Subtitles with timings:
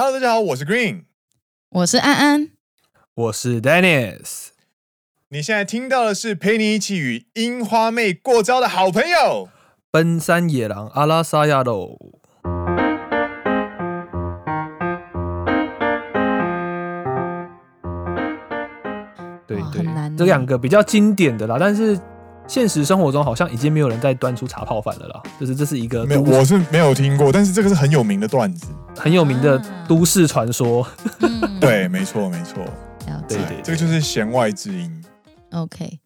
[0.00, 1.06] Hello，大家好，我是 Green，
[1.70, 2.50] 我是安安，
[3.14, 4.50] 我是 Dennis。
[5.30, 9.48] 你现在听到的是陪你一起与樱花妹过招的好朋友——
[9.90, 11.98] 奔山野狼阿拉萨亚喽。
[19.48, 19.84] 对对，
[20.16, 21.98] 这两个比较经典的啦，但是。
[22.48, 30.84] 现实生活中好像已经没有人再端出茶泡饭了啦，就是这是一个没有，我是没有听过，但是这个是很有名的段子，很有名的都市传说。
[31.20, 32.64] 嗯、 对，没错，没错，
[33.28, 35.04] 对对，这个就是弦外之音。
[35.52, 36.00] OK，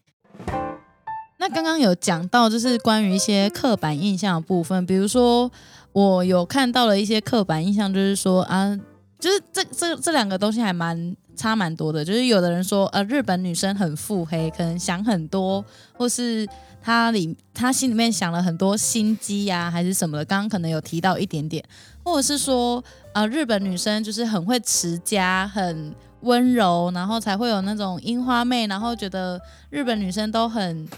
[1.39, 5.49] 那刚刚有讲到就是关于一些刻板印象的部分，比如说
[5.93, 8.77] 我有看到了一些刻板印象，就是说啊，
[9.21, 11.17] 就是这这这两个东西还蛮。
[11.35, 15.65] 差蛮多的，就是有的人说，呃，日本女生很腹黑，可能想很多，
[15.95, 16.47] 或是
[16.83, 20.25] 她里她心里面想了很多心机呀、还是什么的。
[20.25, 21.65] 刚刚可能有提到一点点，
[22.05, 22.83] 或者是说，
[23.15, 30.89] 呃，日本女生就是很会持家，很温柔，然后才会有那种樱花妹，然后觉得日本女生都很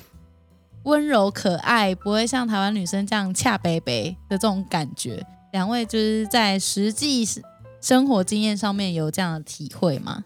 [0.83, 5.25] 温柔可爱，不会像台湾女生这样恰北北的这种感觉。
[5.53, 7.25] 两位就是在实际
[7.85, 10.25] 生活经验上面有这样的体会吗？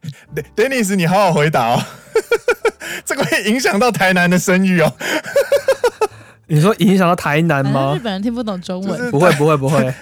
[0.56, 1.82] Dennis，你好好回答哦，
[3.04, 4.90] 这个会影响到台南的声誉哦。
[6.48, 7.94] 你说影响到台南吗？
[7.94, 9.94] 日本人听不懂中文，不会不会不会。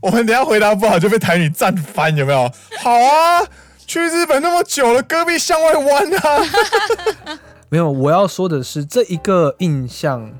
[0.00, 2.48] 我们等下回答不好就被台女站翻，有没有？
[2.78, 3.42] 好啊，
[3.84, 7.38] 去日本那么久了，戈壁向外弯啊。
[7.68, 10.32] 没有，我要说的是这一个印象。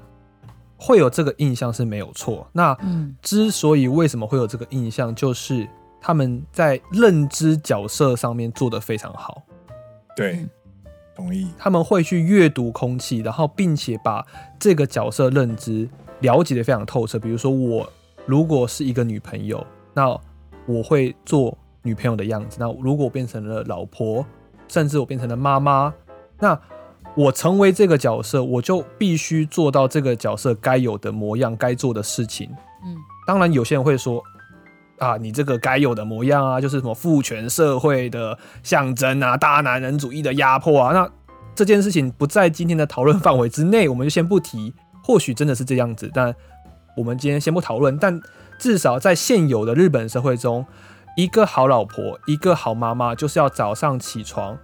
[0.83, 2.49] 会有这个印象是没有错。
[2.53, 2.75] 那
[3.21, 5.69] 之所以为什么会有这个印象，就是
[6.01, 9.43] 他们在认知角色上面做得非常好。
[10.17, 10.47] 对，
[11.15, 11.49] 同意。
[11.59, 14.27] 他们会去阅读空气，然后并且把
[14.59, 15.89] 这个角色认知
[16.21, 17.19] 了解得非常透彻。
[17.19, 17.91] 比如说，我
[18.27, 20.09] 如果是一个女朋友，那
[20.67, 22.57] 我会做女朋友的样子。
[22.61, 24.25] 那如果我变成了老婆，
[24.69, 25.93] 甚至我变成了妈妈，
[26.39, 26.59] 那。
[27.17, 32.49] 我成为这个角色，我就必须做到这个角色该有的模样，该做的事情。
[32.85, 32.97] 嗯，
[33.27, 34.23] 当然有些人会说，
[35.01, 40.93] 啊，你这个该有的模样啊，就是什么父权社会的象征啊，大男人主义的压迫啊。
[40.93, 41.11] 那
[41.55, 44.73] 这件事情不在今天的讨论 范围之内，我们就先不提。
[45.03, 46.33] 或许真的是这样子，但
[46.97, 47.99] 我们今天先不讨论。
[47.99, 48.21] 但
[48.59, 50.65] 至少在现有的日本社会中，
[51.17, 54.57] 一个好老婆，一个好妈妈，就是要早上起床。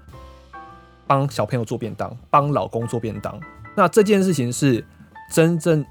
[1.07, 3.41] 帮小朋友做便当，帮老公做便当，
[3.77, 4.85] 那这件事情是
[5.33, 5.85] 真正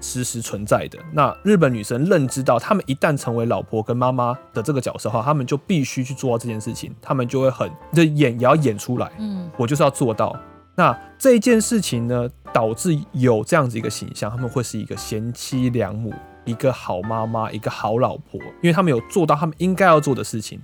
[0.00, 0.98] 实时存在的。
[1.12, 9.10] 那日本女生认知到，她们一旦成为老婆跟妈妈的这个角色的话，她们就必须去做到这件事情，她们就会很这演也要演出来。
[9.18, 10.38] 嗯，我就是要做到。
[10.74, 20.60] 那这件事情呢，导致有这样子一个形象，他们会是一个贤妻良母，一个好妈妈，一个好老婆，因为他们有做到他们应该要做的事情。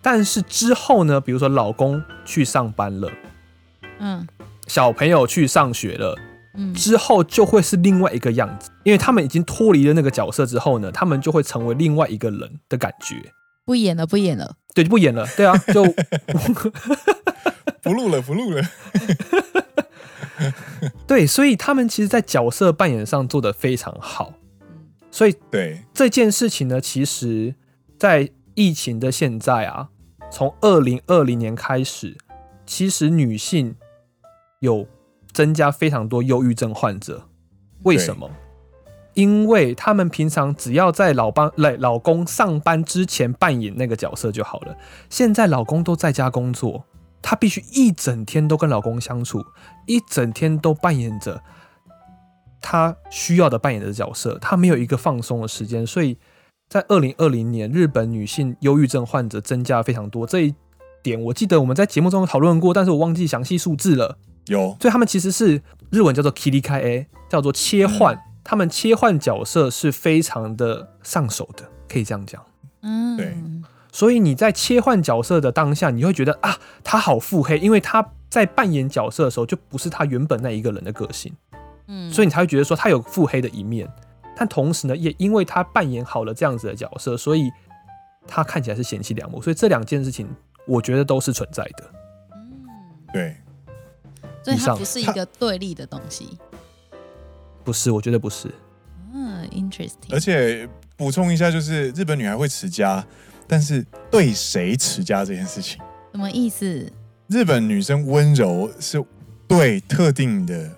[0.00, 3.10] 但是之后呢，比如说老公去上班了，
[3.98, 4.26] 嗯，
[4.66, 6.16] 小朋友去上学了，
[6.54, 13.32] 嗯，之后就会是另外一个样子，因为他们已经脱离了那个角色之后呢，他们就会成为另外一个人的感觉，
[13.64, 15.84] 不演了，不演了，对，就不演了，对啊，就
[17.82, 18.62] 不录了，不录了，
[21.06, 24.34] 对，所以他们其实，在角色扮演上做的非常好，
[25.10, 25.80] 所以对。
[25.92, 27.54] 这件事情呢，其实，
[27.98, 28.30] 在。
[28.60, 29.88] 疫情的现在啊，
[30.32, 32.16] 从二零二零年开始，
[32.66, 33.76] 其实女性
[34.58, 34.84] 有
[35.38, 37.28] 增加非常多忧郁症患者。
[37.84, 38.28] 为什么？
[39.14, 44.76] 因为他们平常只要在老班来老公上班之前扮演那个角色就好了。
[45.08, 46.82] 现在老公都在家工作，
[47.22, 49.44] 她必须一整天都跟老公相处，
[49.86, 51.40] 一整天都扮演着
[52.60, 56.18] 她需要的扮演的角色，她没有一个放松的时间，所以。
[56.68, 60.26] 在二零二零年，日本女性忧郁症患者增加非常多。
[60.26, 60.54] 这一
[61.02, 64.18] 点我记得我们在节目中讨论过，但是我忘记详细数字了。
[64.48, 68.14] 有，所以他们其实是日文叫做 “kirikai”，叫做切换。
[68.14, 72.42] 嗯、他们切换角色是非常的上手的，可以这样讲。
[72.82, 73.36] 嗯，对。
[73.90, 81.32] 所以你在切换角色的当下，你会觉得啊，他好腹黑，因为他在扮演角色的时候就不是他原本那一个人的个性。
[81.86, 83.88] 嗯，所以你才会觉得说他有腹黑的一面。
[84.36, 87.50] 但同时呢，也因为他扮演好了这样子的角色，所以
[88.26, 89.42] 他看起来是贤妻良母。
[89.42, 90.28] 所以这两件事情，
[90.66, 91.84] 我觉得都是存在的。
[92.34, 92.60] 嗯，
[93.12, 93.36] 对。
[94.56, 96.38] 所以它不是一个对立的东西。
[97.64, 98.52] 不是，我觉得不是。
[99.12, 100.10] 嗯，interesting。
[100.10, 103.04] 而且补充一下，就是日本女孩会持家，
[103.46, 105.78] 但是对谁持家这件事情，
[106.12, 106.90] 什么意思？
[107.28, 109.04] 日本女生温柔是
[109.46, 110.70] 对特定的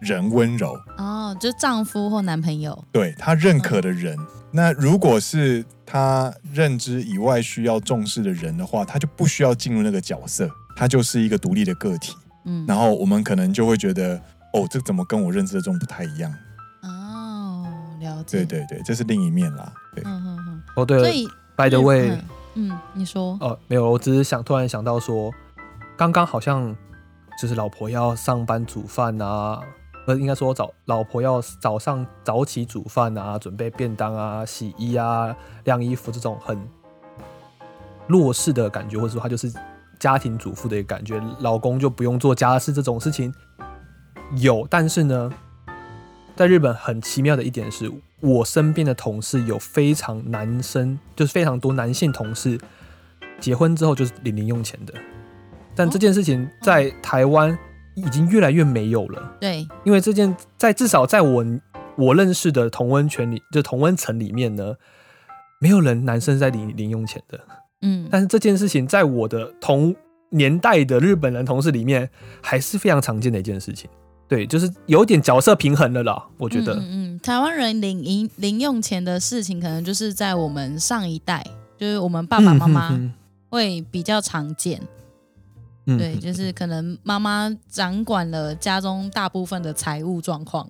[0.00, 0.78] 人温柔。
[0.96, 12.14] 哦，就丈夫或男朋友，对她认可的人，嗯、那如果是她认知以外需要重视的人的话，她就不需要进入那个角色，她就是一个独立的个体。
[12.46, 14.16] 嗯，然后我们可能就会觉得，
[14.52, 16.32] 哦，这怎么跟我认知的中不太一样？
[16.82, 17.66] 哦，
[18.00, 18.44] 了解。
[18.44, 19.72] 对对对，这是另一面啦。
[19.94, 20.62] 对，嗯嗯嗯。
[20.76, 22.18] 哦，对了，所以，by the way，
[22.54, 23.36] 嗯，你说。
[23.40, 25.30] 哦，没有，我只是想突然想到说，
[25.96, 26.74] 刚刚好像
[27.40, 29.60] 就是老婆要上班煮饭啊。
[30.06, 35.34] 不应该说早，老婆要早上早起煮饭啊，准备便当啊，洗衣啊，
[35.64, 36.56] 晾衣服这种很
[38.06, 39.52] 弱势的感觉，或者说他就是
[39.98, 43.32] 家庭主妇的一个感觉，老公就不用做家事这种事情
[44.38, 45.32] 有，但是呢，
[46.34, 47.90] 在日本很奇妙的一点是，
[48.20, 52.58] 我身边的同事有非常男生，就是非常多男性同事
[53.40, 54.94] 结婚之后就是领零用钱的，
[55.74, 57.58] 但这件事情在台湾。
[57.98, 59.36] 已经越来越没有了。
[59.40, 61.42] 对，因为这件在至少在我
[61.96, 64.74] 我认识的同温圈里，就同温层里面呢，
[65.58, 67.40] 没有人男生在领零用钱的。
[67.86, 69.94] 嗯，但是这件事情在我的同
[70.30, 72.10] 年代的日本人同事里面，
[72.42, 73.88] 还是非常常见的一件事情。
[74.28, 76.74] 对，就是有点角色平衡了啦，我觉得。
[76.74, 81.46] 嗯，嗯，台湾人领零零用钱的事情，可能就是在我们上一代，
[81.78, 83.00] 就是我们爸爸妈妈
[83.48, 84.80] 会比较常见。
[85.88, 90.68] 嗯对，就是可能妈妈掌管了家中大部分的财务状况，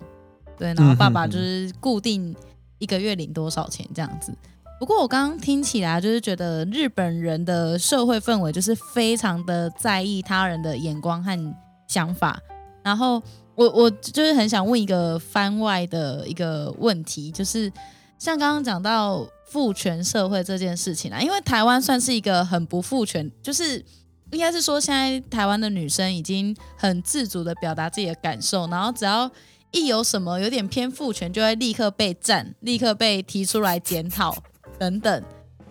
[0.59, 2.37] 对，然后爸爸就是固定
[2.79, 4.31] 一个月领多少钱这样子。
[4.79, 11.55] 不过我刚刚听起来就是觉得日本人的社会氛围就是非常的在意他人的眼光和
[11.89, 12.39] 想法。
[12.83, 13.23] 然后
[13.55, 17.73] 我我就是很想问一个番外的一个问题，就是
[18.19, 23.85] 像刚刚讲到父权社会这件事情啊，因为台湾算是一个很不父权，就是。
[24.33, 29.31] 应该是说，现在台湾的女生已经很自主的表达自己的感受，然后只要
[29.71, 34.37] 一有什么有点偏父权，就会立刻被赞，立刻被提出来检讨
[34.79, 35.23] 等等。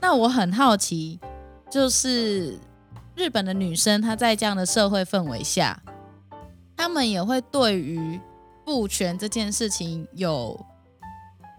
[0.02, 1.20] 那我很好奇，
[1.70, 2.58] 就是
[3.16, 5.82] 日本的女生她在这样的社会氛围下，
[6.78, 8.20] 她们也会对于
[8.66, 10.60] 父权这件事情有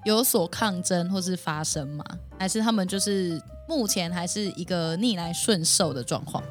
[0.04, 2.04] 有所抗争或是发生吗？
[2.38, 6.42] 还是她们就是目前还是一个逆来顺受的状况？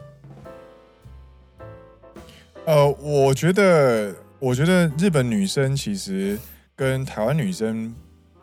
[2.66, 6.38] 呃，我觉得，我觉得日本女生其实
[6.76, 7.94] 跟台湾女生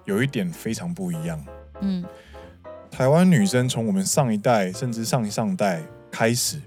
[0.05, 1.45] 有一点非常不一样。
[1.81, 2.05] 嗯，
[2.93, 5.81] 台湾女生从我们上一代甚至上一上代
[6.11, 6.61] 开始，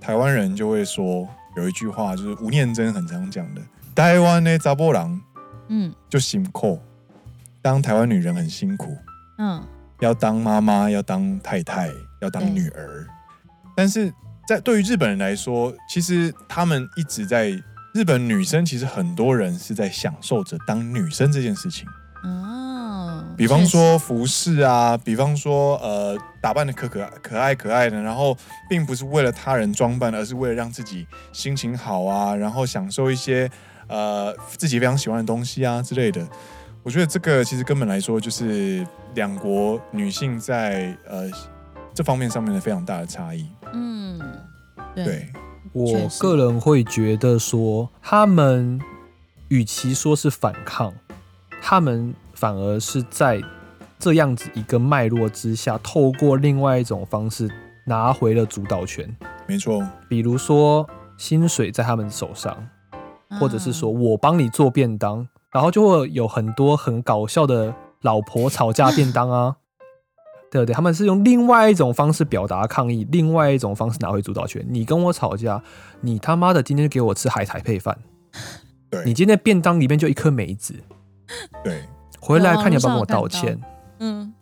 [0.00, 3.60] 台湾人就会说有一句话，就是吴念真很常讲的
[3.94, 5.20] ：“台湾的杂波郎，
[5.68, 6.80] 嗯，就辛苦。
[7.60, 8.96] 当台湾女人很辛苦，
[9.36, 9.62] 嗯，
[10.00, 11.90] 要当妈妈，要当太太，
[12.22, 13.06] 要当女儿，
[13.76, 14.12] 但是。”
[14.48, 17.50] 在对于日本人来说，其实他们一直在
[17.92, 21.86] 日本女生，其实很多人是在享受着当女生这件事情。
[23.38, 28.36] 哦，比方说服饰啊，比方说呃打扮的可可可爱可爱的，然后
[28.68, 33.48] 并不是为了他人装扮，而是为了让自己心情好啊，然后享受一些
[33.86, 36.26] 呃自己非常喜欢的东西啊之类的。
[36.82, 41.30] 我觉得这个其实根本来说，就是两国女性在呃
[41.94, 43.46] 这方面上面的非常大的差异。
[43.72, 44.18] 嗯，
[44.94, 45.32] 对，对
[45.72, 48.80] 我个人会觉得说，他们
[49.48, 50.94] 与其说是反抗，
[51.60, 53.42] 他们反而是在
[53.98, 57.50] 这样子一个脉络之下，透过另外一种方式
[57.84, 59.12] 拿回了主导权。
[59.48, 62.56] 没错，比如说薪水在他们手上，
[63.40, 69.56] 或者是说我帮你做便当，然后就会有很多很搞笑的老婆吵架便当啊。
[70.48, 74.64] 对对，他们是用另外一种方式表达抗议，另外一种方式拿回主导权。
[74.68, 75.60] 你跟我吵架，
[76.02, 77.98] 你他妈的今天就给我吃海苔配饭。
[78.88, 80.76] 对，你今天便当里面就一颗梅子。
[81.64, 81.82] 对，
[82.28, 83.58] 回来看你要不要跟我道歉。
[84.00, 84.32] 嗯，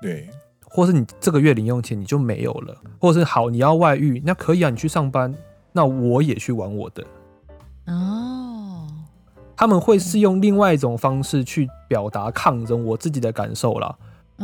[0.00, 0.30] 对，
[0.64, 5.34] 或是你这个月零用钱你就没有了，或者是好你要外遇，那可以啊，你去上班，
[5.72, 7.04] 那我也去玩我的。
[7.86, 8.86] 哦，
[9.56, 13.94] 他们会是用另外一种方式去表达抗争，我自己的感受啦，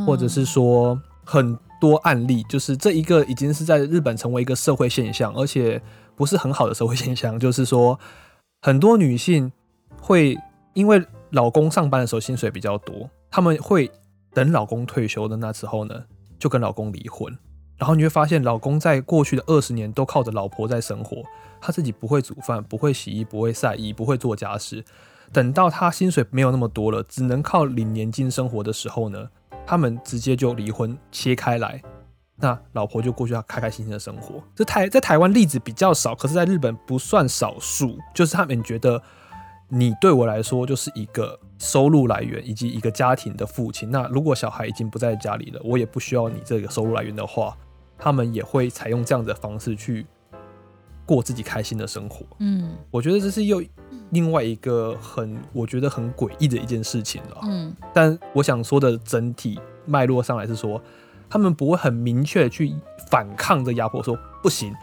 [0.04, 1.00] 或者是说。
[1.30, 5.78] 很多案例，就是这一个已经是在日本成为一个社会现象，而且
[6.16, 7.38] 不是很好的社会现象。
[7.38, 8.00] 就是说，
[8.62, 9.52] 很多女性
[10.00, 10.38] 会
[10.72, 13.90] 因为老公上班的时候薪水比较多，他们会
[14.32, 16.04] 等老公退休的那时候呢，
[16.38, 17.36] 就跟老公离婚。
[17.76, 21.22] 然后你会发现，老公在过去的二十年都靠着老婆在生活，
[21.60, 24.84] 他自己不会煮饭，不会洗衣，不会晒衣，不会做家事。
[25.32, 29.28] 等到他薪水没有那么多了，只能靠领年金生活的时候呢，
[29.66, 31.80] 他们直接就离婚切开来，
[32.36, 34.42] 那老婆就过去要开开心心的生活。
[34.56, 37.96] 这台在台湾例子比较少，可是在日本不算少数。
[38.14, 39.00] 就是他们觉得
[39.68, 43.90] 你对我来说就是一个收入来源以及一个家庭的父亲。
[43.90, 47.56] 那如果小孩已经不在家里了，我也不需要你这个收入来源的话，
[47.98, 50.06] 他们也会采用这样的方式去
[51.04, 52.24] 过自己开心的生活。
[52.38, 53.62] 嗯，我觉得这是又
[54.10, 57.40] 另外一个很我觉得很诡异的一件事情了。
[57.42, 60.80] 嗯，但我想说的整体脉络上来是说，
[61.28, 62.74] 他们不会很明确去
[63.10, 64.74] 反抗这压迫，说不行，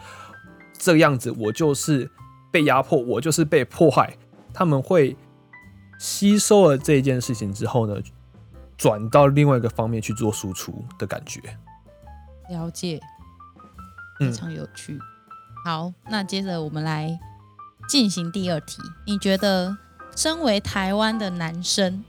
[0.78, 2.12] 这个样子我就是
[2.52, 4.16] 被压迫，我就是被迫害。
[4.56, 5.16] 他们会
[6.00, 8.02] 吸收了这件事情之后呢，
[8.78, 11.42] 转到另外一个方面去做输出的感觉。
[12.50, 13.02] 了解，
[14.18, 14.94] 非常有趣。
[14.94, 15.02] 嗯、
[15.66, 17.20] 好，那接着我们来
[17.90, 18.82] 进行第二题。
[19.06, 19.76] 你觉得，
[20.16, 22.06] 身为台湾的男生，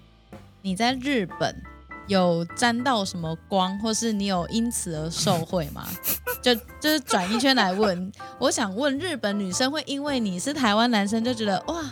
[0.63, 1.61] 你在日本
[2.07, 5.85] 有沾到什么光，或是你有因此而受贿吗？
[6.41, 11.83] 就就是转一圈来问，我想问日本女生会因为你是台湾男生就觉得哇？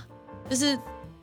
[0.48, 0.78] 就是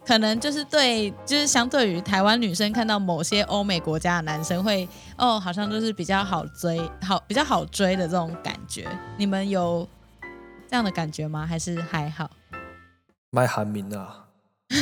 [0.05, 4.87] 可能就是对，就是相对于台湾女生看到某些欧美国家的男生会
[5.17, 8.87] 哦，好像就是比较好追，好比较好追的这种感觉。
[9.17, 9.87] 你们有
[10.69, 11.45] 这样的感觉吗？
[11.45, 12.29] 还是还好？
[13.29, 14.17] 卖韩民啊！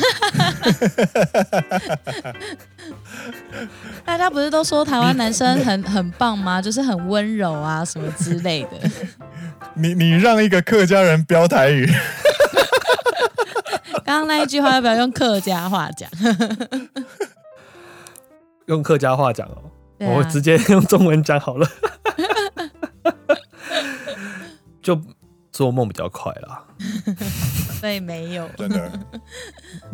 [4.04, 6.62] 大家不是都说台湾男生很很棒吗？
[6.62, 8.70] 就是很温柔啊，什么之类的。
[9.74, 11.88] 你你让一个客家人飙台语。
[14.10, 16.10] 刚刚那一句话要不要用客家话讲？
[18.66, 21.68] 用客家话讲哦，啊、我直接用中文讲好了。
[24.82, 25.00] 就
[25.52, 26.64] 做梦比较快啦。
[27.78, 28.90] 所以没有，真的，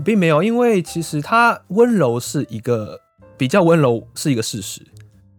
[0.02, 2.98] 并没有，因为其实他温柔是一个
[3.36, 4.80] 比较温柔是一个事实，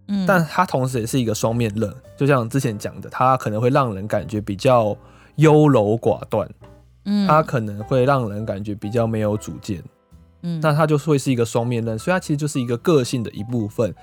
[0.08, 4.96] 嗯，但他同时也是一个双面刃，就像之前讲的，他可能会让人感觉比较
[5.38, 6.48] 优柔寡断。
[7.28, 9.82] 他可能会让人感觉比较没有主见，
[10.42, 13.94] 嗯，那他就会是一个双面刃，所以他其实就是一个个性的一部分，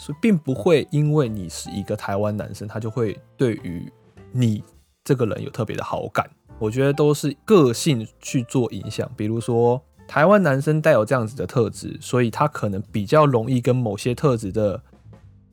[0.00, 3.90] 所以并不会因为你是一个台湾男生，他就会对于
[4.32, 4.62] 你
[5.04, 6.28] 这个人有特别的好感。
[6.58, 14.82] 我觉得都是个性去做影响，比如说台湾男生带有这样子的特质，所以他可能比较容易跟某些特质的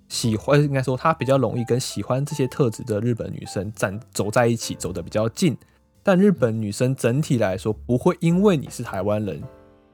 [0.10, 5.56] 喜欢，应该说他比较容易跟喜欢这些特质的日本女生站走在一起，走得比较近。
[6.08, 9.44] 但日本女生整体来说不会因为你是台湾人，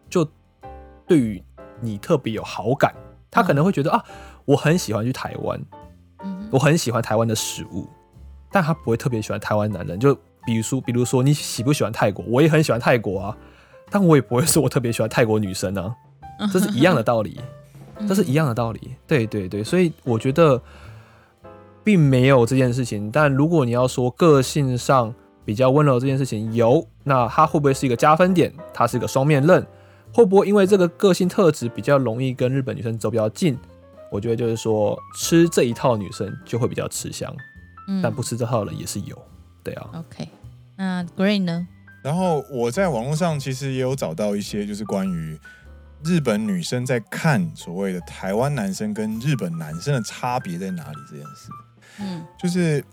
[0.07, 0.23] 就
[1.07, 1.41] 对于
[1.81, 2.93] 你特别有好感。
[3.31, 4.05] 她可能会觉得啊，
[4.45, 5.59] 我很喜欢去台湾，
[6.51, 7.87] 我很喜欢台湾的食物，
[8.51, 9.99] 但她不会特别喜欢台湾男人。
[9.99, 10.13] 就
[10.45, 12.23] 比如说，比如说你喜不喜欢泰国？
[12.27, 13.37] 我也很喜欢泰国啊，
[13.89, 15.95] 但我也不会说我特别喜欢泰国女生啊，
[16.51, 17.41] 这是一样的道理，
[18.07, 18.93] 这是一样的道理。
[19.07, 20.61] 对对对，所以我觉得
[21.83, 23.09] 并没有这件事情。
[23.09, 25.11] 但如果你要说个性上，
[25.45, 28.53] 比较温柔这件事情有，那它会不会是一个加分点？
[28.73, 29.65] 它是一个双面刃，
[30.13, 33.57] 会不会因为这个个性特质比较容易跟日本女生走比较近？
[34.09, 37.35] 我觉得就是说吃这一套女生就会比较吃香，
[37.87, 39.21] 嗯，但不吃这套的也是有，
[39.63, 39.89] 对啊。
[39.93, 40.29] OK，
[40.77, 41.67] 那 Green 呢？
[42.03, 45.39] 然后我在网络上其实也有找到一些，就是关于
[46.05, 51.49] 日本女生在看所谓的台湾男生跟日本男生的差别在哪里这件事，
[51.99, 52.83] 嗯，就是。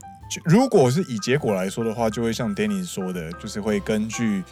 [0.45, 4.43] 如果是以结果来说的话，就会像 Danny 说的，就是会根据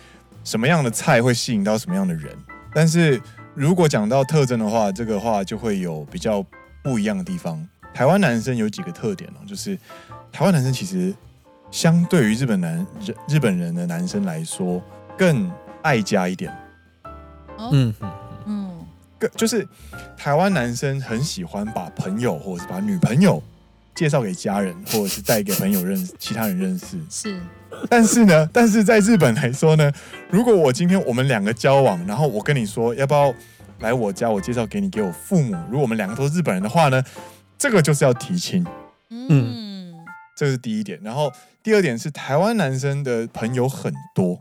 [0.44, 2.36] 什么样的菜会吸引到什么样的人。
[2.74, 3.20] 但是
[3.54, 6.44] 如果讲到特征的话，这个话就会有比较
[6.82, 7.66] 不一样的地方。
[7.94, 9.76] 台湾男生有几个特点哦，就是
[10.30, 11.14] 台湾男生其实
[11.70, 14.82] 相对于日本男日日本人的男生来说，
[15.16, 15.50] 更
[15.82, 16.52] 爱家一点。
[17.58, 17.94] 嗯
[18.46, 18.86] 嗯，
[19.18, 19.66] 更就是
[20.16, 23.42] 台湾男生很喜欢把朋友或者是把女朋友。
[23.98, 26.96] 介绍给家人，或者是带给朋友认识，其他人认识。
[27.10, 27.40] 是，
[27.90, 29.90] 但是呢，但是在日本来说呢，
[30.30, 33.34] 如果我今天我们两个交往，然后我跟你说要不要
[33.80, 37.02] 来我家，我介绍给你给我父母，如果我们两个都是日本人的话呢，
[37.58, 38.64] 这个就是要提亲。
[39.10, 39.92] 嗯，
[40.36, 41.00] 这是第一点。
[41.02, 44.38] 然后第二点是台湾男生的朋友很多，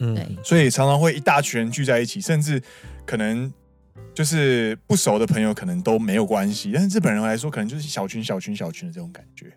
[0.00, 2.60] 嗯，所以常常会一大群人聚在一起，甚至
[3.06, 3.52] 可能。
[4.14, 9.52] 就是不熟的朋友可能都没有关系，但是日本人来说，可能就是小群小群小群的这种感觉。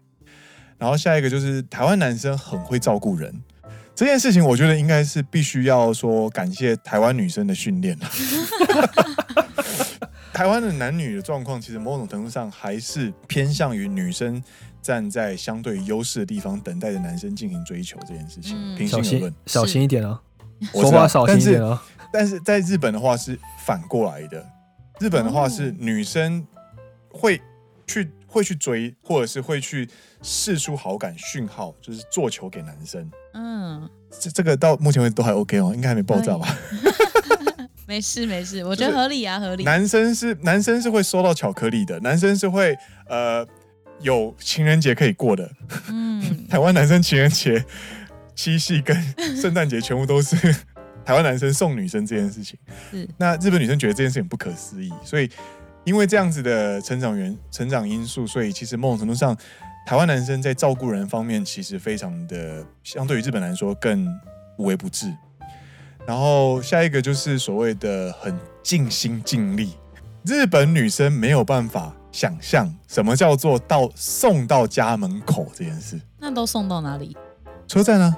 [0.78, 3.34] 然后下一个就是台湾男生很会照顾人，
[3.96, 7.98] 这件事情我觉得应该是必须要说感谢台湾女生的训练。
[10.34, 14.44] 台湾的男女的状况，其实某种程度上还是偏向于女生
[14.82, 18.54] 站在相对优势的地方，等待着男生进行追求这件事情。
[18.58, 20.22] 嗯、平心而论，小心一点啊，
[20.74, 21.82] 说话小心一点啊。
[22.18, 24.42] 但是在日本的话是反过来的，
[25.02, 26.48] 日本的话是女生
[27.10, 27.42] 会
[27.86, 29.86] 去会去追，或者是会去
[30.22, 33.12] 试出好感讯号，就是做球给男生。
[33.34, 36.48] 嗯，这这个到目前为止都还 OK 哦，应该还没爆炸吧？
[37.86, 39.66] 没事没事，我觉得合理啊，合理。
[39.66, 42.78] 男生是男生是会收到巧克力的，男生是会
[43.10, 43.46] 呃
[44.00, 45.52] 有情人节可以过的。
[45.90, 47.66] 嗯， 台湾男生情人节、
[48.34, 48.96] 七夕跟
[49.36, 50.56] 圣诞节全部都是
[51.06, 52.58] 台湾男生送女生这件事情。
[52.90, 55.30] 是，那日本女生觉得这件事情不可思议，所以
[55.84, 59.38] 因为这样子的成长原成长因素，所以其实某种程度上，
[59.86, 64.08] 台湾男生在照顾人方面其实非常的相对于日本来说更
[64.58, 65.14] 无微不至。
[66.08, 69.74] 然后下一个就是所谓的很尽心尽力，
[70.26, 76.00] 日本女生没有办法想象什么叫做到送到家门口这件事。
[76.20, 77.16] 那都送到哪里？
[77.68, 78.16] 车站呢？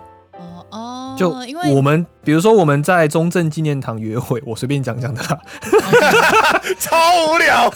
[0.69, 5.39] 哦哦，就因为我们比如说我们在中正纪念堂约会，我随便讲讲的啦，
[6.79, 6.97] 超
[7.27, 7.71] 无聊。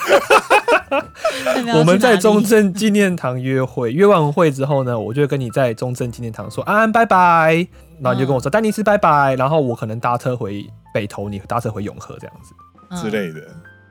[1.80, 7.68] 我们在中正纪念堂约会，约完会之后呢，我就会跟你在中正纪念堂说安安拜拜。
[8.00, 9.36] 然后你就跟我说，丹尼斯拜拜。
[9.36, 13.48] 然后我可能搭车回北投，你搭车回永和这样子之类的。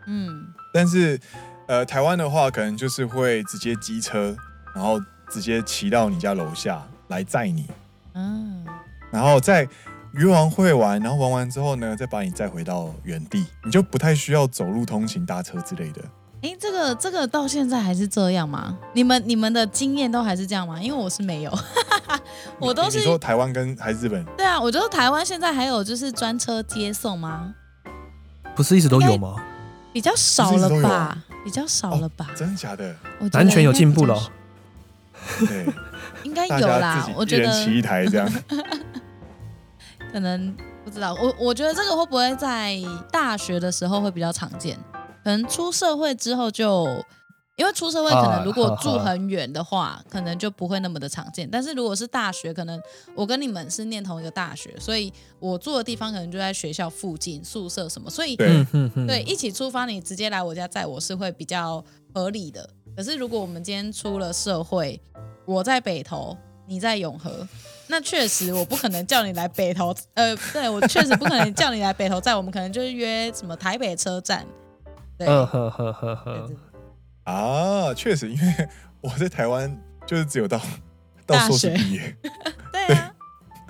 [0.06, 1.18] 嗯，但是
[1.68, 4.36] 呃，台湾的话，可能就是会直接机车，
[4.74, 7.66] 然后直接骑到你家楼下来载你。
[8.14, 8.66] 嗯，
[9.10, 9.68] 然后在
[10.12, 16.02] 约完会完，然后玩完之后呢，再把你再回到原地，你就不太需要走路通勤、搭车之类的。
[16.42, 18.78] 哎，这个这个到现在还是这样吗？
[18.94, 20.80] 你们你们的经验都还是这样吗？
[20.80, 21.58] 因为我是没有，
[22.58, 24.24] 我都是你说台湾跟还是日本？
[24.36, 27.54] 对啊，我觉得台湾现在还有就是专车接送吗？
[28.56, 29.36] 不是一直都有吗？
[29.92, 32.30] 比较少了吧，比较少了吧？
[32.34, 32.94] 真的假的？
[33.32, 34.18] 完全有进步了。
[35.46, 35.66] 对，
[36.22, 37.06] 应该有啦。
[37.14, 38.32] 我觉得一人骑一台这样，
[40.12, 41.14] 可能不知道。
[41.14, 42.76] 我我觉得这个会不会在
[43.12, 44.78] 大学的时候会比较常见？
[45.22, 46.86] 可能出社会之后就，
[47.56, 51.46] 因为出社会可能如果住很远的话，啊、可能就不会那么的常见。
[51.50, 52.80] 但是如果是大学，可能
[53.14, 58.64] 我跟你们是念同一个大学，所以我住的地方可能就在学校附近，宿舍什么，所以对，
[59.06, 62.68] 对，一起出发，你直接来我家载我是会比较合理的。
[62.96, 64.98] 可是如果我们今天出了社会，
[65.44, 66.34] 我在北投，
[66.66, 67.46] 你在永和，
[67.90, 74.46] 那确实我不可能叫你来北投，呃，对，我确实不可能叫你来北投站，我们可能就是约什么台北车站。
[75.18, 75.26] 对。
[75.26, 76.50] 呵呵呵呵，
[77.24, 78.68] 啊，确实，因为
[79.00, 80.60] 我在台湾就是只有到
[81.26, 82.16] 到硕士毕业，
[82.72, 83.14] 对啊，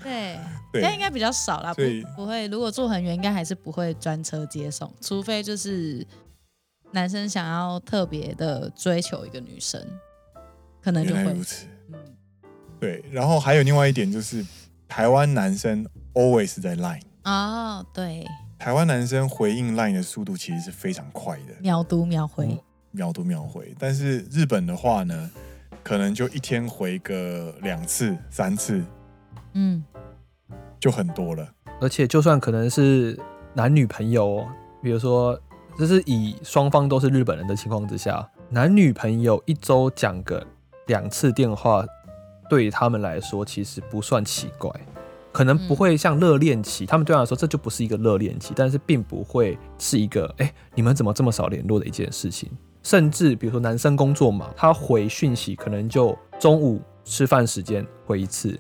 [0.03, 0.39] 对，
[0.73, 1.83] 对，那应该比较少啦，不
[2.15, 6.07] 不会，如果住很远，应该还是不会专车接送，除非就是
[6.93, 9.85] 男生想要特别的追求一个女生，
[10.83, 11.67] 可能就会如此。
[12.81, 14.45] 嗯，对，然后还有另外一点就是，
[14.89, 18.27] 台湾男生 always 在 line 哦，对。
[18.59, 22.59] 台湾男生回应 LINE 的速度其实是非常快的，秒读秒回，嗯，
[22.91, 23.75] 秒读秒回。
[23.79, 25.31] 但是日本的话呢，
[25.83, 28.85] 可能就一天回个两次、三次，
[29.55, 29.83] 嗯，
[30.79, 31.49] 就很多了。
[31.81, 33.19] 而且就算可能是
[33.55, 34.47] 男女朋友，
[34.83, 35.41] 比如说，
[35.79, 40.47] 这是以双方都是日本人的情况之下，男女朋友一周讲个
[40.87, 41.83] 两次电话，
[42.51, 44.71] 对于他们来说其实不算奇怪。
[45.33, 52.51] 可能不会像热恋期，他们对他来说这就不是一个热恋期，但是并不会是一个哎、你们怎么这么少联络的一件事情。
[52.83, 58.59] 甚至比如说男生工作嘛，他回讯息可能就中午吃饭时间回一次，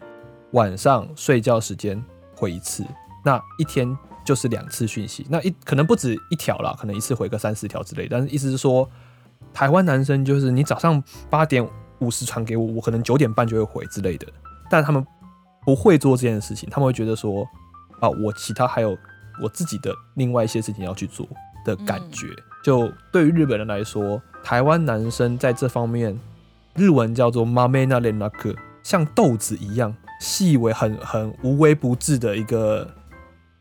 [0.52, 2.00] 晚上睡觉时间
[2.36, 2.84] 回一次，
[3.24, 3.92] 那一天
[4.24, 8.06] 就是两次讯息，那一可能不止一条啦，可能一次回个三四条之类。
[8.08, 8.88] 但是意思是说，
[9.52, 11.66] 台湾男生就是你早上八点
[12.00, 14.26] 五十传给我，我可能九点半就会回之类的，
[14.70, 15.06] 但他们。
[15.62, 17.46] 不会做这件事情，他们会觉得说，
[18.00, 18.96] 啊，我其他还有
[19.42, 21.28] 我自己的另外一些事情要去做
[21.66, 22.28] 的感觉。
[22.28, 26.18] 嗯、就对于日本人来说，台湾男生在这方面，
[26.74, 32.90] 日文叫做 “mame na renraku”，像豆子一样细微、很很无微不至的一个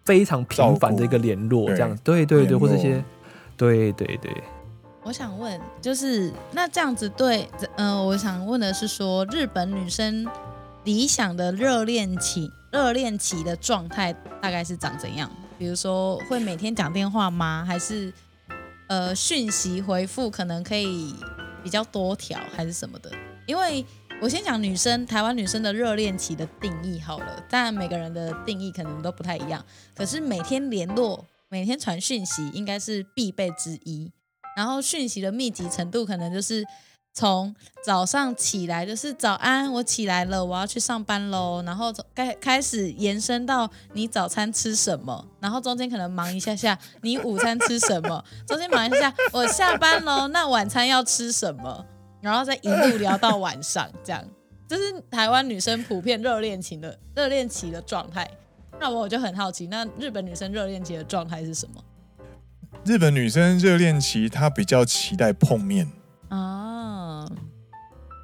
[0.06, 1.96] 非常频繁的一个联络，这样。
[2.02, 3.04] 对对对，或这些，
[3.58, 4.32] 对对对。
[5.04, 10.28] 我想问，就是那这样子对，呃，我想问的是说，日本女生。
[10.86, 15.30] 理想的热恋期，热恋期的状态大概是长怎样？
[15.58, 17.66] 比如说会每天讲电话吗？
[17.68, 18.12] 还是
[18.88, 21.14] 呃讯息回复可能可以
[21.62, 23.12] 比较多条，还是什么的？
[23.46, 23.86] 因为
[24.22, 29.64] 我先讲女生，台湾女生的热恋期的定义好了，当然每个人的定义可能都不太一样。
[29.94, 34.10] 可是每天联络、每天传讯息应该是必备之一，
[34.60, 36.66] 然后讯息的密集程度可能就是。
[37.12, 41.62] 从早上起来就是早安，我起来了，我要去上班喽。
[41.66, 51.84] 然后开开始延伸到你早餐吃什么，然后中间可能忙一下下，你午餐吃什么， 中间忙一下下，我下班喽，那晚餐要吃什么，
[52.22, 54.24] 然后再一路聊到晚上，这样，
[54.68, 58.30] 这是台湾女生普遍热恋情的热恋期的状态。
[58.80, 61.84] 那我就很好奇，那日本女生热恋期的状态是什么？
[62.86, 65.88] 日本女生热恋期她比较期待碰面
[66.30, 67.30] 啊，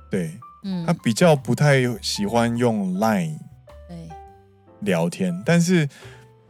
[0.09, 3.37] 对，嗯，她比较不太喜欢用 Line
[3.87, 4.09] 对
[4.81, 5.87] 聊天，但是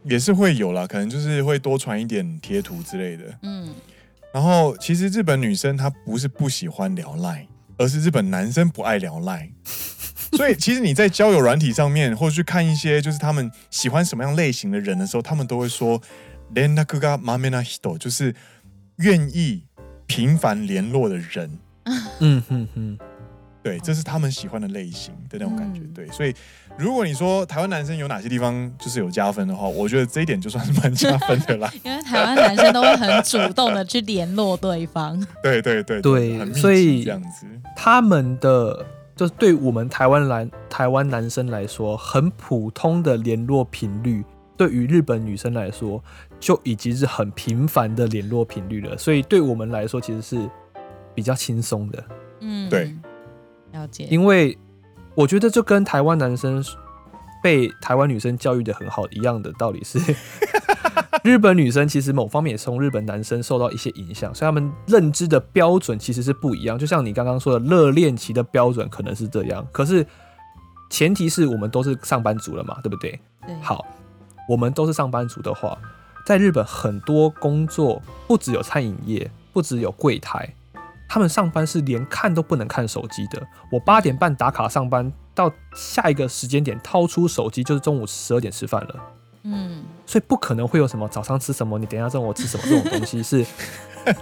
[0.04, 3.74] 也是会有啦，可能就是会多传一点贴图之类的，嗯。
[4.32, 7.46] 然后其实日本女生她不是不喜欢聊 Line，
[7.78, 9.52] 而是日本男生不爱聊 Line。
[10.36, 16.02] 所以其实你在交友软体上面，或者去看一些就是他们喜欢什么样类型的人的时候，他们都会说
[16.53, 18.35] “连络がまめな人”，就是
[18.97, 19.63] 愿意
[20.05, 21.59] 频繁联络的人。
[22.19, 22.97] 嗯哼哼，
[23.63, 25.81] 对，这是他们喜欢的类型的那种感觉。
[25.93, 26.33] 对，所以
[26.77, 31.71] 如果你说台湾男生有哪些地方就是有加分的话，我觉得这一点就算是蛮加分的啦。
[31.83, 35.19] 因为台湾男生都会很主动的去联络对方。
[35.41, 38.85] 对对对对，所以这样子，他们的。
[39.13, 44.23] 就是对我们台湾男台湾男生来说，很普通的联络频率，
[44.56, 46.02] 对于日本女生来说，
[46.40, 48.96] 就已经是很频繁的联络频率了。
[48.96, 50.50] 所以对我们来说，其实是
[51.14, 52.04] 比较轻松的。
[52.40, 52.94] 嗯，对，
[53.72, 54.06] 了解。
[54.10, 54.56] 因为
[55.14, 56.64] 我觉得，就跟台湾男生
[57.42, 59.98] 被台湾女生教育的很好一样的道理是。
[61.24, 66.78] 日本女生其实某方面也从日本男生受到一些影响，所以他们认知的标准其实是不一样。
[66.78, 70.06] 就像你刚刚说的，热恋期的标准可能是这样，可是
[70.88, 73.18] 前提是我们都是上班族了嘛，对不对？
[73.44, 73.54] 对。
[73.60, 73.84] 好，
[74.48, 75.76] 我们都是上班族的话，
[76.24, 80.54] 在日本很多工作不只有餐饮业，不只有柜台，
[81.08, 83.46] 他们上班是连看都不能看手机的。
[83.70, 88.94] 我八点半打卡上班，到下一个时间点掏出手机就是中午十二点吃饭了。
[89.42, 93.46] 嗯，所以不可能会有什么早上吃什么，你等一下中午吃什么这种东西 是，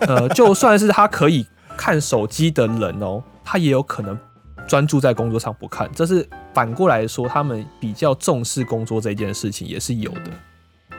[0.00, 1.46] 呃，就算是他可以
[1.78, 4.18] 看手机的人哦，他也有可能
[4.68, 5.90] 专注在工作上不看。
[5.94, 10.30] 这是反过来说，他们比较重视工作这件事情也是有的。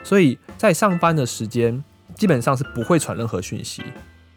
[0.04, 1.84] 所以在上班的时间
[2.16, 3.82] 基本上是不会传任何讯息，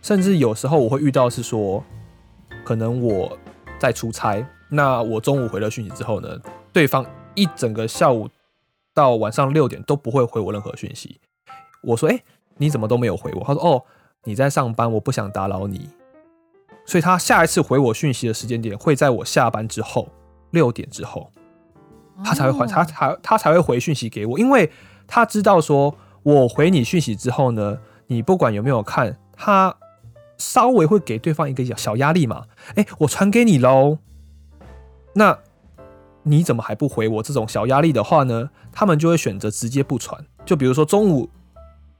[0.00, 1.84] 甚至有时候我会遇到是说，
[2.64, 3.36] 可能我
[3.78, 6.40] 在出差，那我中午回了讯息之后呢，
[6.72, 7.04] 对方
[7.34, 8.28] 一整个下午。
[8.94, 11.20] 到晚上六点都不会回我任何讯息。
[11.84, 12.20] 我说：“哎，
[12.56, 13.84] 你怎么都没有回我？”他说：“哦，
[14.24, 15.88] 你在上班，我不想打扰你。”
[16.84, 20.08] 所以他下一次回我讯息的时间点会在我下班之后
[20.50, 21.30] 六点之后，
[22.24, 24.70] 他才会还他才他才会回讯息给我，因为
[25.06, 29.76] 他知道说我回你讯息之后呢，你不管有没有看，他
[30.36, 32.44] 稍微会给对方一个小压力嘛。
[32.74, 33.98] 哎，我传给你喽，
[35.14, 35.38] 那。
[36.24, 37.22] 你怎么还不回我？
[37.22, 40.22] 这种小压力的话呢，他们就会选择直接不传。
[40.44, 41.30] 就比如说中午，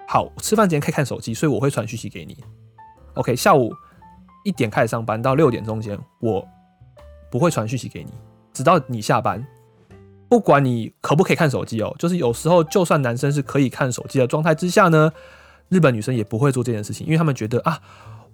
[0.06, 2.36] 好，吃饭之前可以看手机，所以我会传讯息给你。
[3.14, 3.72] OK，下午
[4.44, 6.46] 一点开始上班到六点中间，我
[7.30, 8.12] 不会传讯息给你，
[8.58, 9.46] 直到你下班。
[10.28, 15.12] 不管你可不可以看手机哦，就是有时候就算男生是可以看手机的状态之下呢，
[15.68, 17.78] 日本女生也不会做这件事情，因为他们觉得啊。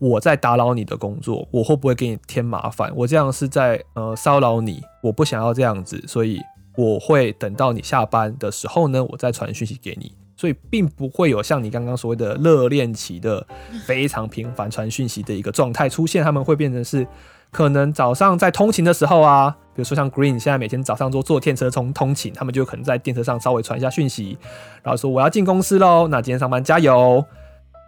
[0.00, 2.92] 我在打扰你的工作，我会不会给你添麻烦？
[2.96, 6.40] 我这样是在呃骚扰你，我不想要这样子，所以
[6.76, 10.12] 我会等到你下班的时候呢，我再传讯息给你。
[10.37, 13.46] 所以并不会有像你刚刚所谓的热恋期的
[13.87, 16.24] 非常频繁传讯息的一个状态出现。
[16.24, 17.06] 他们会变成是
[17.54, 24.36] 可能早上在通勤的时候啊，比如说像 Green 现在每天早上都坐电车通通勤，他们就可能在电车上稍微传一下讯息，
[24.82, 27.24] 然后说我要进公司喽，那今天上班加油。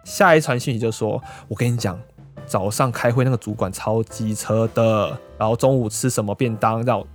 [0.05, 1.99] 下一传讯息就说：“我跟你讲，
[2.45, 7.05] 早上开会那个主管超机车的，然后中午吃什么便当，然后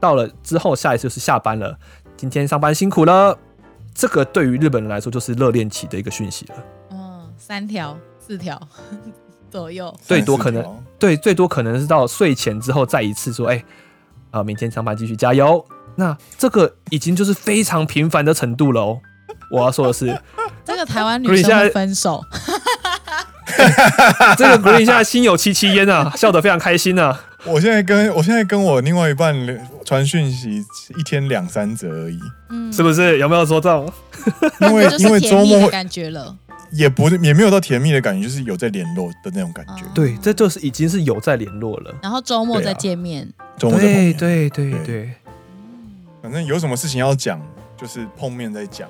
[0.00, 1.78] 到了之后下一次就是下班了，
[2.16, 3.36] 今天上班辛苦了。”
[3.92, 6.54] 这个对于日本人来说就是热恋期的一个讯息了。
[6.92, 8.58] 嗯，三条、四条
[9.54, 10.64] 左右，最多可能
[10.98, 13.64] 对，最多可能是到睡前之后再一次说：“哎、欸，
[14.32, 15.64] 啊，明天上班继续加油。”
[15.94, 18.98] 那这个已经就是非常频繁的程度了哦。
[19.52, 20.20] 我要说的是。
[20.66, 22.20] 这个台湾女生会分手，
[24.36, 27.20] 这个 Green 现在心有戚戚焉啊，笑得非常开心啊。
[27.46, 29.36] 我现在跟我现在跟我另外一半
[29.84, 30.64] 传讯息，
[30.98, 33.18] 一天两三则而已，嗯，是不是？
[33.18, 33.84] 有没有说到？
[34.62, 36.34] 因为因为周末感觉了，
[36.74, 39.84] 也不是也没有到甜蜜的感觉，就是有在联络的那种感觉。
[39.94, 41.94] 对，这就是已经是有在联络了。
[42.02, 45.10] 然后周末再见面，周末再碰面，对对对对。
[46.22, 47.40] 反正有什么事情要讲，
[47.76, 48.88] 就是碰面再讲。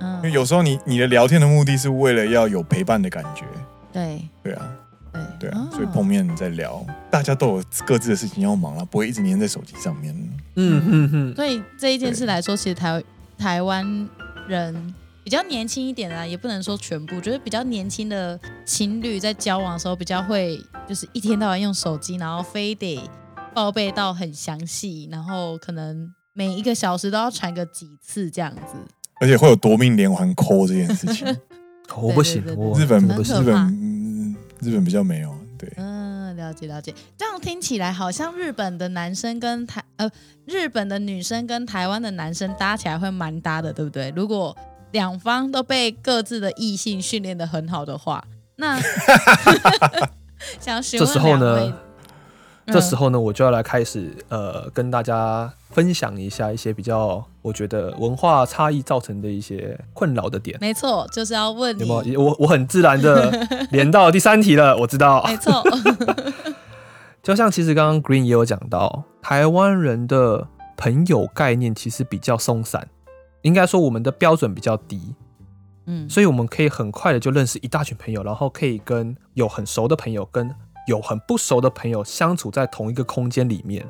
[0.00, 3.44] 嗯因为有时候你你的聊天的目的是为了要有陪伴的感觉，
[3.92, 4.70] 对对啊，
[5.12, 10.12] 对对啊，所以碰面再聊，大家都有各自的事情要忙了，不会一直黏在手机上面。
[10.56, 11.34] 嗯嗯嗯。
[11.34, 13.02] 所以这一件事来说，其实台
[13.38, 14.08] 台湾
[14.48, 23.00] 人比较年轻一点啊，也不能说全部，就是比较年轻的情侣在交往的时候比较会，就是一天到晚用手机，然后非得
[23.54, 28.76] 报备到很详细，然后可能每一个小时都要传个几次这样子。
[29.18, 31.26] 而且会有夺命连环 call 这件事情，
[31.96, 35.34] 我不行，我日本不行，日本日本比较没有。
[35.56, 36.92] 对，嗯，了解了解。
[37.16, 40.10] 这样听起来好像日本的男生跟台呃
[40.44, 44.12] 日本的女生跟台湾的男生搭起来会蛮搭的，对不对？
[44.14, 44.54] 如果
[44.94, 48.24] 两方都被各自的异性训练的很好的话，
[48.56, 48.80] 那
[50.60, 51.74] 想询问这时候呢？
[52.68, 60.56] 这时候呢，我就要来开始呃，跟大家分享一下一些比较我觉得文化差异造成的一些困扰的点。
[60.60, 61.86] 没错，就是要问你。
[61.86, 62.22] 有没有？
[62.22, 63.30] 我我很自然的
[63.72, 65.24] 连到第三题了，我知道。
[65.26, 65.62] 没错。
[67.20, 72.88] 就像其实刚刚 Green 也有讲到，台湾人的朋友概念其实比较松散，
[73.44, 75.14] 应该说我们的标准比较低。
[75.86, 80.54] 嗯，所以我们可以很快的就认识一大群朋友，然后可以跟有很熟的朋友跟。
[80.86, 83.82] 有很不熟的朋友相处在同一个空间里面，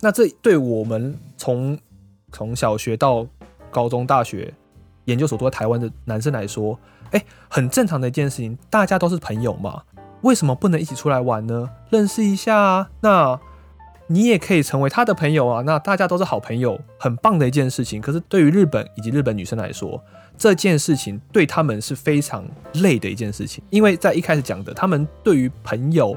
[0.00, 1.78] 那这对我们从
[2.32, 3.26] 从小学到
[3.70, 4.54] 高中、大学、
[5.04, 8.56] 研究所都在台湾的男生来说，哎，很正常的一件事情。
[8.70, 9.82] 大家都是朋友嘛，
[10.22, 11.68] 为什么不能一起出来玩呢？
[11.90, 13.38] 认识一下啊，那
[14.10, 15.62] 你也可以成为他的朋友啊。
[15.62, 18.02] 那大家都是好朋友，很棒的一件事情。
[18.02, 20.02] 可是对于日本以及日本女生来说，
[20.36, 22.44] 这件事情对他们是非常
[22.74, 26.16] 累的一件事情，因为在一开始讲的，他们对于朋友。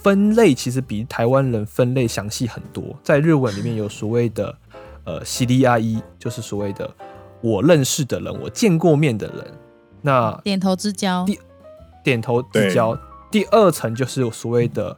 [0.00, 4.56] 分类其实比台湾人分类详细很多，在日文里面有所谓的
[5.02, 6.88] 呃知り合い，就是所谓的
[7.40, 9.44] 我认识的人，我见过面的人。
[10.00, 11.36] 那点头之交，第
[12.04, 12.96] 点头之交，
[13.28, 14.96] 第二层就是所谓的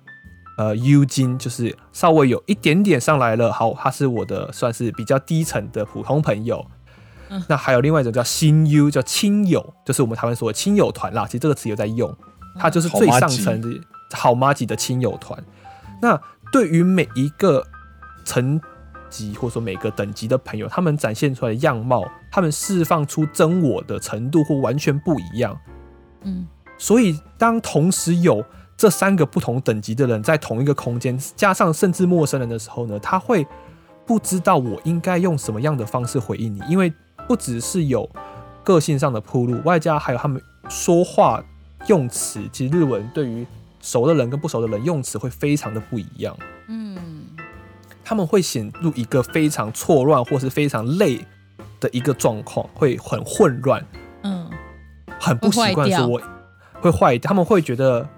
[0.61, 3.51] 呃 U 金，就是稍微有一点点上来了。
[3.51, 6.67] 好，他是我的算是比较低层的普通朋友。
[7.31, 11.25] 嗯、那还有另外一种叫新 U，，叫亲友，就是我们台湾说的亲友团啦。
[11.25, 12.15] 其实这个词有在用，
[12.59, 13.81] 它就是最上层的。
[14.13, 15.41] 好妈级的亲友团，
[16.03, 16.21] 那
[16.51, 17.65] 对于每一个
[18.25, 18.61] 层
[19.09, 25.57] 级或者说每个等级的朋友，他们展现出来的样貌，他们释放出真我的程度或完全不一样。
[26.23, 26.45] 嗯，
[26.77, 28.45] 所以当同时有
[28.81, 33.47] 这三个不同等级的人在同一个空间，加上甚至陌生人的时候呢，他会
[34.07, 36.91] 不知道我应该用什么样的方式回应你，因为
[37.29, 38.09] 不只是有
[38.65, 40.41] 个性上的铺路，外加还有他们
[40.71, 41.45] 说话
[41.89, 43.47] 用词，其实日文对于
[43.83, 46.35] 熟的人跟不熟的人用词会非常的不一样，
[46.69, 46.97] 嗯，
[48.03, 51.23] 他们会显露一个非常错乱或是非常累
[51.81, 53.87] 的一个状况，会很混乱，
[54.23, 54.49] 嗯，
[55.21, 56.23] 很不习惯说我
[56.81, 58.09] 会坏，他们会觉得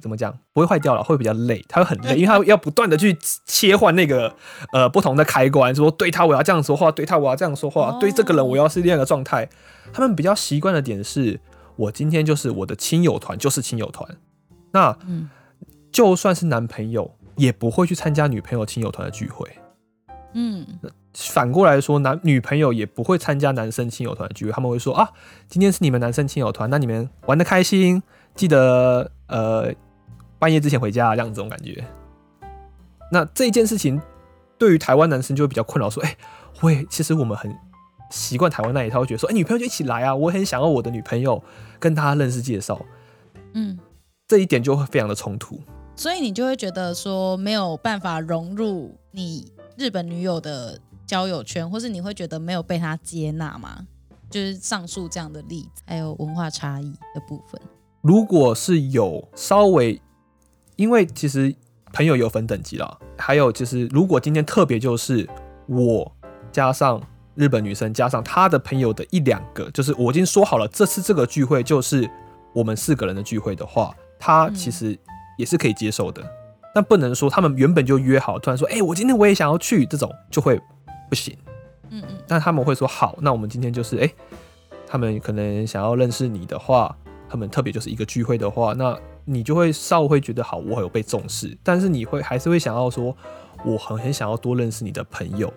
[0.00, 4.34] 怎么讲不会坏掉了，会比较累，他会很累， 因为他要不断的去切换那个
[4.72, 9.48] 呃不同的开关，说对他我要这样说话，对他我要这样说话，对这个人我要是另一个状态，
[9.92, 11.38] 他们比较习惯的点是
[11.76, 14.16] 我今天就是我的亲友团就是亲友团。
[14.72, 14.96] 那，
[15.90, 19.48] 就算是男朋友也不会去参加女朋友亲友团的聚会。
[20.32, 20.64] 嗯，
[21.12, 24.52] 反过来说，男女朋友也不会参加男生亲友团的聚会。
[24.52, 25.10] 他们会说啊，
[25.48, 28.00] 今天是你们男生亲友团，那你们玩的开心，
[28.36, 29.74] 记得呃
[30.40, 31.84] 半夜之前回家，这样子这种感觉。
[33.12, 34.00] 那这一件事情
[34.58, 36.16] 对于台湾男生就会比较困扰，说，哎，
[36.62, 37.56] 我也其实我们很
[38.10, 41.40] 习惯台湾那一套，会觉得说，哎，女朋友就一起来啊，我很想要我的女朋友
[41.78, 42.84] 跟他认识介绍。
[43.54, 43.78] 嗯。
[44.28, 45.58] 这一点就会非常的冲突，
[45.96, 53.88] 所以你就会觉得说没有办法融入你日本女友的交友圈，或是你会觉得没有被她接纳吗？
[54.30, 57.60] 就是上述这样的例子，还有文化差异的部分。
[58.02, 60.00] 如果是有稍微，
[60.80, 61.54] 因为其实
[61.92, 65.28] 朋友有分等级啦，还有就是如果今天特别就是
[65.66, 66.10] 我
[66.50, 66.98] 加上
[67.34, 72.08] 日本女生加上她的朋友的一两个，就是我已经说好了，这次这个聚会就是
[72.54, 73.94] 我们四个人的聚会的话。
[74.18, 74.98] 她其实
[75.36, 76.28] 也是可以接受的，嗯、
[76.74, 80.58] 但不能说他们原本就约好，突然说，哎、欸，我今天我也想要去，这种就会
[81.10, 81.36] 不行。
[81.90, 82.16] 嗯嗯。
[82.26, 84.14] 那他们会说，好，那我们今天就是，哎、欸，
[84.86, 86.96] 他们可能想要认识你的话，
[87.28, 88.98] 他们特别就是一个聚会的话，那
[89.30, 93.16] 你就会稍微会觉得好，我有被重视，但是你会还是会想要说，
[93.64, 95.52] 我很很想要多认识你的朋友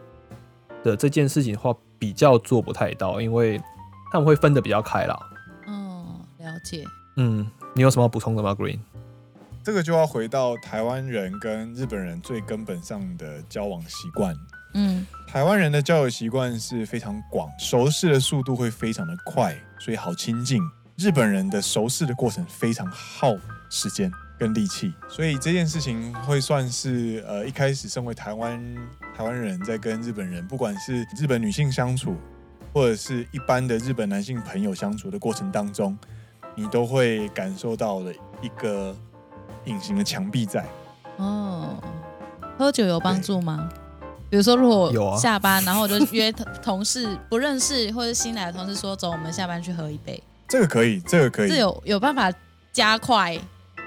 [0.84, 3.60] 的这件事情的话，比较做不太到，因为
[4.12, 5.20] 他们会分得比较开啦。
[5.66, 6.84] 哦，了解。
[7.18, 7.50] 嗯。
[7.76, 8.78] 你有什么要补充的吗，Green？
[9.64, 14.36] 这个就要回到台湾人跟日本人最根本上的交往习惯。
[14.76, 20.62] 嗯，台湾人的交友习惯是非常广，熟识的速度会非常的快，所以好亲近。
[20.98, 23.34] 日本人的熟识的过程非常耗
[23.74, 28.78] 时间跟力气，所以这件事情会算是呃一开始身为台湾
[29.18, 32.16] 台湾人在跟日本人，不管是日本女性相处，
[32.72, 35.98] 或者是一般的日本男性朋友相处的过程当中。
[36.56, 38.96] 你都会感受到了一个
[39.66, 40.64] 隐形的墙壁在。
[41.18, 41.82] 哦，
[42.60, 43.68] 喝酒有帮助吗？
[44.30, 50.22] 比如说，如果有下班，然后我就约同 事不认识或者新来的同事说，走，我们下班去喝一杯。
[50.48, 52.32] 这个可以，这个可以，这有有办法
[52.72, 53.36] 加快，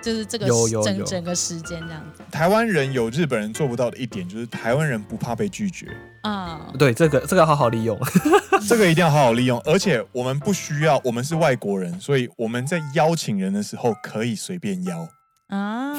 [0.02, 2.22] 就是这个有有有整整个时间这样子。
[2.30, 5.87] 台湾人有日本人做不到的一点，就是台湾人不怕被拒绝
[6.22, 6.72] 啊。
[6.78, 7.98] 对，这个这个好好利用，
[8.68, 9.61] 这个一定要好好利用。
[9.64, 15.09] 而且我们不需要，我们是外国人，所以我们在邀请人的时候可以随便邀
[15.48, 15.94] 啊。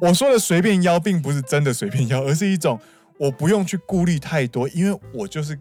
[0.00, 2.80] 我说的随便邀，并不是真的随便邀，而是一种
[3.18, 5.58] 我不用去顾虑太多，因为我就是。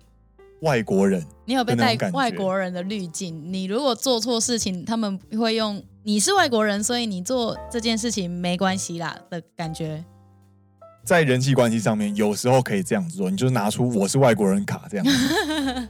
[0.61, 3.41] 外国人，你有被带外国人的滤镜？
[3.49, 10.03] 你如果做错事情，他们会用你是外国人，所以你做这件事情没关系啦的感觉。
[11.03, 15.87] 在人际关系上面，有时候可以这样子做，你就拿出我是外国人卡这样子。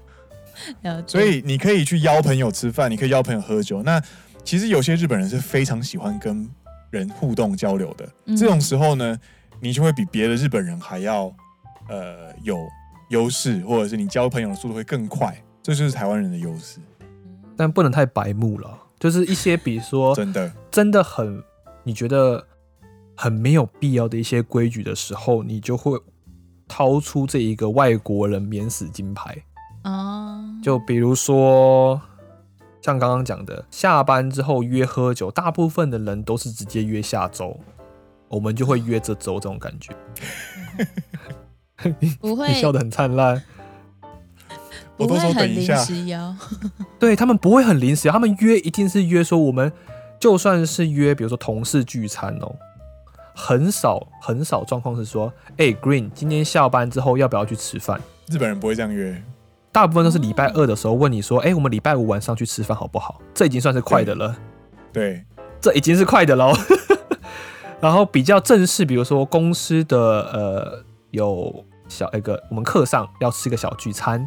[1.08, 3.82] 所以你可以去邀朋友吃饭，你可以邀朋友喝酒。
[3.82, 4.04] 那
[4.44, 6.46] 其实有些日本人是非常喜欢跟
[6.90, 9.18] 人互动交流的，嗯、这种时候呢，
[9.62, 11.34] 你就会比别的日本人还要
[11.88, 12.58] 呃有。
[13.10, 16.80] 优势，或者是你交朋友的速度会更快，这就是台湾人的优势。
[17.58, 21.42] 但不能太白目了，就是一些比如说真的真的很
[21.84, 22.46] 你觉得
[23.16, 25.98] 很没有必要的一些规矩的时候，你就会
[26.68, 29.36] 掏出这一个外国人免死金牌
[29.84, 30.44] 啊。
[30.62, 32.00] 就比如说
[32.82, 37.60] 像刚刚讲的，下班之后约喝酒，大部分的人都是直接约下周，
[38.28, 39.96] 我们就会约这周这种感觉。
[42.20, 43.42] 不会， 你笑得很灿烂。
[45.00, 45.78] 我都说等一下，
[47.00, 49.72] 对他们不会很临时，他们约一定是约说我们
[50.20, 52.54] 就算是约，比如说同事聚餐哦，
[53.34, 58.00] 很少很少状况是说，哎，Green，今天下班之后要不要去吃饭？
[58.30, 59.24] 日本人不会这样约，
[59.72, 63.22] 大部分都是礼拜二的时候问你说，哎，我们礼拜五晚上去吃饭好不好？
[63.34, 64.36] 这已经算是快的了，
[64.92, 65.24] 对，
[65.62, 66.54] 这已经是快的喽。
[67.80, 71.66] 然后比较正式，比如说公司的呃有。
[71.90, 74.24] 小一个，我们课上要吃个小聚餐，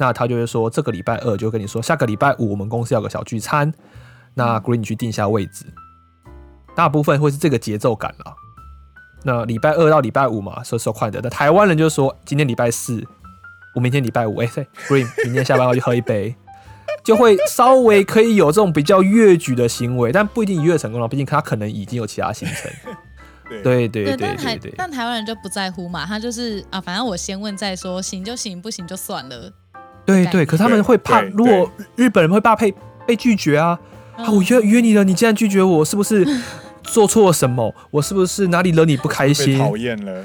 [0.00, 3.70] 那他就会说这个礼拜二就跟你说，下个礼拜五我们公司要个小聚餐，
[4.32, 5.66] 那 Green 你去定下位置，
[6.74, 8.34] 大部分会是这个节奏感了。
[9.22, 11.20] 那礼拜二到礼拜五嘛，说说快的。
[11.22, 13.06] 那台湾人就说今天礼拜四，
[13.74, 16.34] 我明天礼拜五，哎、欸、，Green 明天下班要去喝一杯，
[17.04, 22.72] 就会稍微可以有这种比较越矩的行为，但不一定越成功了，毕竟他可能已经有其他行程。
[23.62, 29.52] 对对对对，但台但台湾人就不在乎嘛，他就是啊，反正我先问再说，行就行，不行就算了。
[30.04, 32.74] 对对，可是他们会怕，如果日本人会怕被
[33.06, 33.78] 被拒绝啊，
[34.16, 36.26] 啊，我约约你了，你竟然拒绝我，是不是
[36.82, 37.74] 做错了什么？
[37.90, 39.58] 我是不是哪里惹你不开心？
[39.58, 40.24] 讨厌了。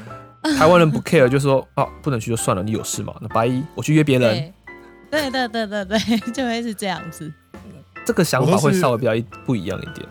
[0.58, 3.14] 台湾人不 care，就说啊，不能去就算了，你有事吗？
[3.20, 4.54] 那拜一，我去约别人。
[5.10, 5.98] 对对对对对，
[6.32, 7.32] 就会是这样子。
[8.06, 10.08] 这个想法会稍微比较不一样一点。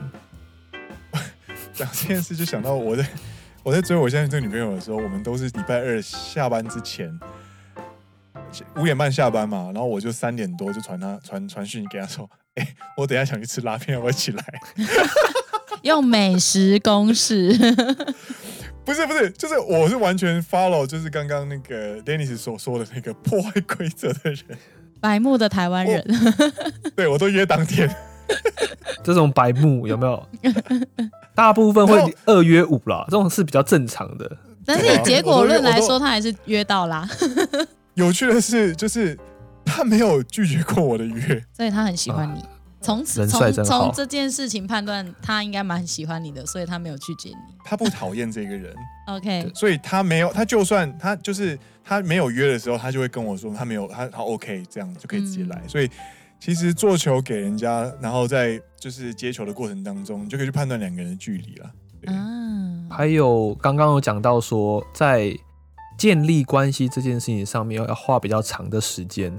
[1.73, 3.07] 讲这件事就想到我在
[3.63, 7.09] 我在追我现在这个女朋友的时候，我们都是礼拜二下班之前
[8.77, 14.45] 五点半下班嘛，然后我就三点多就传他传传讯给他说， 哎、欸，我等一下想去吃拉面，要不要一起来？
[15.83, 17.53] 用美食公式？
[18.85, 24.39] 不是不是，就是我是完全 follow，就是刚刚那个 Dennis 所说的那个破坏规则的人，
[25.01, 26.05] 白目的台湾人。
[26.95, 27.89] 对，我都约当天。
[29.03, 30.27] 这种白目有没有？
[31.35, 34.31] 大部分会二约五啦，这种是比较正常的。
[34.65, 37.07] 但是以结果论来说，他还是约到啦。
[37.95, 39.19] 有趣的是，就是
[39.65, 42.45] 他没有拒绝过我的约，所以他很喜欢你。
[42.81, 47.37] 从此从从这件事情判断，他应该蛮喜欢你的，所以他没有拒绝你。
[47.65, 48.75] 他不讨厌这个人
[49.07, 49.51] ，OK。
[49.55, 55.61] 所以他没有，他就算他就是他没有约的时候，他就会跟我说他没有，他他 OK，这样就可以直接来。
[55.65, 55.91] 嗯、所以。
[56.41, 61.71] 其实做球给人家，然后在就是接球的过程当中，你就可以去判断两个人的距离了。
[62.07, 65.35] 嗯，还有刚刚有讲到说，在
[65.97, 69.33] 建立关系这件事情上面要要花比较长的时间。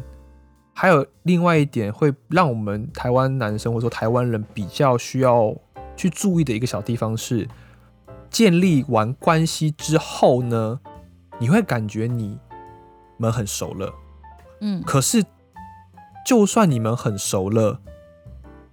[0.73, 5.55] 还有另外一点会让我们台湾男生或者说台湾人比较需要
[5.95, 7.47] 去注意的一个小地方是，
[8.29, 10.79] 建立完关系之后呢，
[11.39, 12.37] 你会感觉你
[13.17, 13.93] 们很熟了。
[14.61, 15.23] 嗯，可是。
[16.27, 17.79] 就算你们很熟了，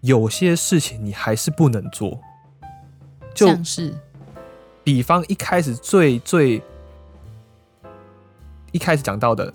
[0.00, 2.18] 有些事情你还是不能做。
[3.34, 3.94] 就像是，
[4.82, 6.62] 比方一开始最最
[8.72, 9.54] 一开始讲到的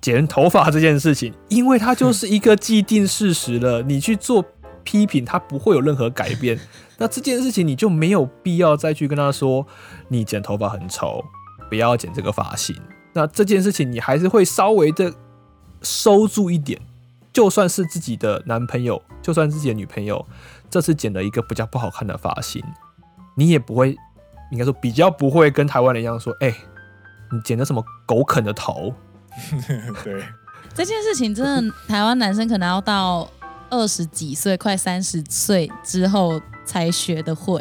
[0.00, 4.44] 剪头发这件事情，因为它就是一个既定事实了，你去做
[4.84, 6.58] 批评，它不会有任何改变。
[6.98, 9.66] 那这件事情你就没有必要再去跟他说，
[10.08, 11.24] 你剪头发很丑，
[11.68, 12.76] 不要剪这个发型。
[13.12, 15.12] 那这件事情你还是会稍微的
[15.82, 16.80] 收住一点。
[17.30, 20.26] 就算是自己的男朋友，就算自己的女朋友，
[20.68, 22.60] 这次剪了一个比较不好看的发型，
[23.36, 23.96] 你也不会，
[24.50, 26.56] 应该说比较不会跟台湾人一样说，哎、欸，
[27.30, 28.94] 你剪的什么狗啃的头？
[30.02, 30.22] 对，
[30.74, 33.28] 这件事情真的，台湾男生可能要到
[33.70, 37.60] 二十几岁、快三十岁之后才学得会，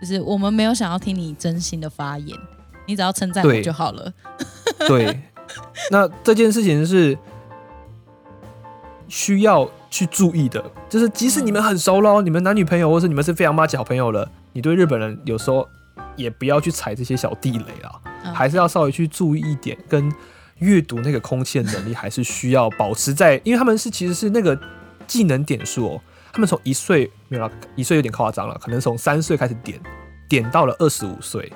[0.00, 2.38] 就是我们没有想要听你真心的发言，
[2.86, 4.12] 你只要称赞我就好了。
[4.86, 5.22] 对， 对，
[5.90, 7.18] 那这件事情是
[9.08, 15.68] 需要去注意的，就是即使你们很熟喽，你们男女朋友，或是你们是非常麻吉好朋友了，你对日本人有时候
[16.16, 20.12] 也不要去踩这些小地雷啊，嗯、还是要稍微去注意一点跟。
[20.60, 24.58] 阅读那个空气的能力还是需要保持在，因为他们是其实是那个
[25.04, 26.00] 技能点数哦，
[26.32, 29.78] 他们从一岁没有啦，一岁有点夸张了，可能从三岁开始点，
[30.28, 31.48] 点到了二十五岁，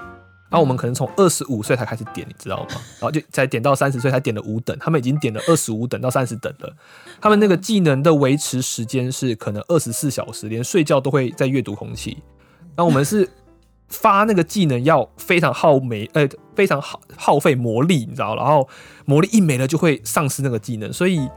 [0.51, 2.67] 然后我们可能从二十五岁才开始点，你知道吗？
[2.71, 6.77] 然后就才点到三十岁才点了五等，他们已经点了二十五等到三十等了，
[7.21, 12.19] 他们那个技能的维持时间是可能二十四小时，连睡觉都会在阅读空气，
[12.77, 13.31] 那我们是。
[13.89, 18.37] 发那个技能要非常耗煤，呃，非常耗耗费魔力，你知道？
[18.37, 18.69] 然后
[19.07, 21.29] 魔力一没了就会丧失那个技能，所以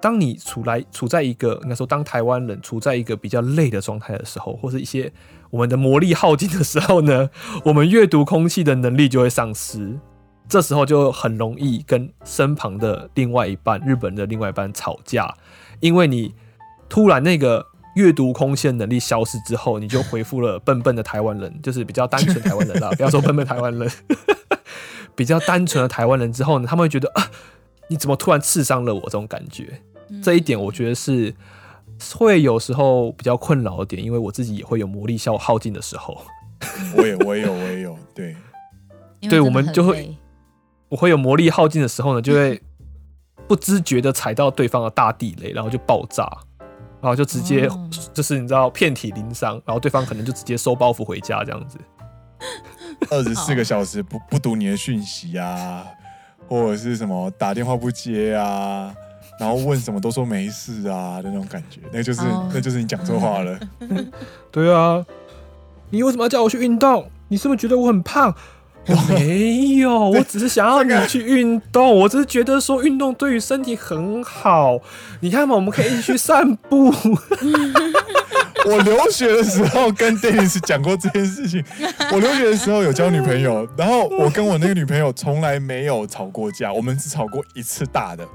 [0.00, 5.10] 当你处来处在一个应该说，当台湾人处在一个比较累的状态的时候，或是一些
[5.50, 7.30] 我们的魔力耗尽的时候呢，
[7.64, 9.98] 我们阅读空气的能力就会丧失，
[10.46, 15.34] 这时候就很容易跟身旁的另外一半，日本的另外一半吵架，
[15.80, 16.34] 因为你
[16.88, 17.66] 突然那个。
[17.98, 22.88] 阅读空气的能力消失之后，你就回复了笨笨的台湾人， 就是比较单纯台湾人啦。
[22.96, 23.90] 不要说笨笨台湾人，
[25.16, 27.28] 比较单纯的台湾人之后呢，他们会觉得啊，
[27.88, 29.82] 你怎么突然刺伤了我这种感觉？
[30.22, 31.34] 这一点我觉得是
[32.14, 36.22] 会有时候比较困扰的点，因为我自己也会有魔力消耗尽的时候。
[36.96, 38.36] 我也我也有我也有，对，
[39.28, 40.16] 对，我们就会
[40.88, 42.62] 我会有魔力耗尽的时候呢，就会
[43.48, 46.28] 不知觉的踩到对方的大地雷，然后就爆炸。
[47.00, 47.68] 然后就直接
[48.12, 51.78] 就是你知道遍体鳞伤，然后对方可能就直接收包袱回家这样子。
[53.10, 55.86] 二十四个小时不不读你的讯息啊，
[56.48, 58.92] 或者是什么打电话不接啊，
[59.38, 62.22] 然后问什么都说没事啊的那种感觉，那就是
[62.52, 63.58] 那就是你讲错话了。
[64.50, 65.04] 对啊，
[65.90, 67.08] 你为什么要叫我去运动？
[67.28, 68.34] 你是不是觉得我很胖？
[68.88, 71.94] 我 没有，我只是想要你去运动。
[71.94, 74.78] 我只是觉得说运动对于身体很好。
[75.20, 76.92] 你看嘛，我们可以一起去散步。
[78.66, 81.62] 我留学的时候跟 Dennis 讲过这件事情。
[82.12, 88.26] 我留学的时候有交女朋友，然后我跟我那个女朋友从来没有吵过架，我们只吵过一次大的，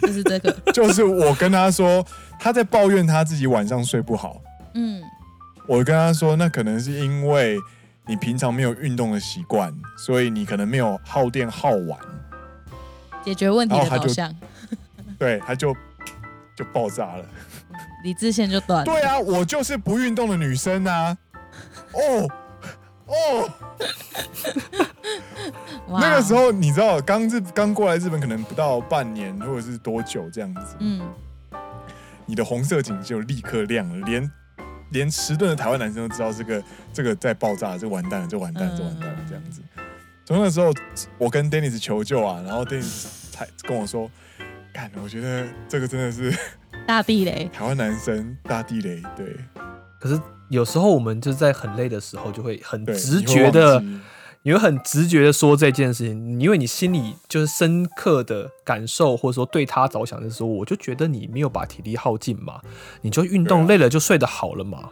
[0.00, 2.04] 就是这个，就是我跟她说，
[2.40, 4.40] 她在抱怨她自己晚上睡不好。
[4.74, 5.02] 嗯，
[5.66, 7.58] 我跟她说，那可能是因为。
[8.06, 11.98] 你平常没有运动的习惯，所以你可能没有耗电耗完，
[13.24, 14.34] 解决问题的导向，
[15.18, 15.72] 对，他就
[16.56, 17.24] 就爆炸了，
[18.02, 18.84] 理智线就断了。
[18.84, 21.16] 对啊，我就是不运动的女生啊！
[21.92, 22.28] 哦
[23.06, 23.50] 哦，
[26.00, 31.00] 那个时候你知道，刚日刚过来日本，可能不到半年或者是多久这样子，嗯，
[32.26, 34.28] 你的红色警就立刻亮了，连。
[34.92, 36.62] 连迟钝的台湾男生都知道这个
[36.92, 39.60] 这个在爆炸，就完蛋了，就完蛋了，这完蛋了，这样子。
[40.24, 40.72] 从那时候，
[41.18, 44.10] 我跟 Dennis 求救啊，然后 Dennis 才跟我说
[44.72, 46.32] ：“看，我觉得这个真的是
[46.86, 49.36] 大地雷，台湾男生大地雷。”对。
[49.98, 53.82] 可是有时候我们就在很累的时候，就会很直觉的。
[54.44, 62.60] 你会很直觉的说这件事情，因为你心里就是深刻的感受，或者说对他着想的时候，我就觉得你没有把体力耗尽嘛，
[63.02, 64.90] 你就运动累了就睡得好了嘛。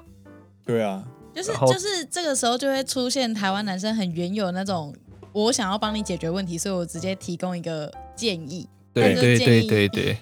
[0.64, 4.94] 对啊，就是就是这个时候就会出现台湾男生很原有那种，
[5.32, 8.68] 我想要帮你解决问题，所以我直接提供一个建议。
[8.92, 10.18] 对建议对对对对，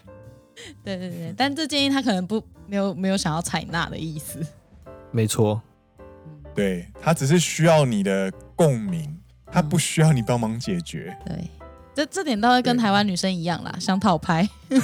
[0.85, 4.41] 对对对，但这建议他可能不没有没有想要采纳的意思。
[5.11, 5.61] 没错。
[6.59, 9.17] 对，他只是需要你的共鸣，
[9.51, 11.17] 他不需要你帮忙解决。
[11.27, 11.49] 嗯、对，
[11.95, 14.49] 这这点倒会跟台湾女生一样啦，想讨拍。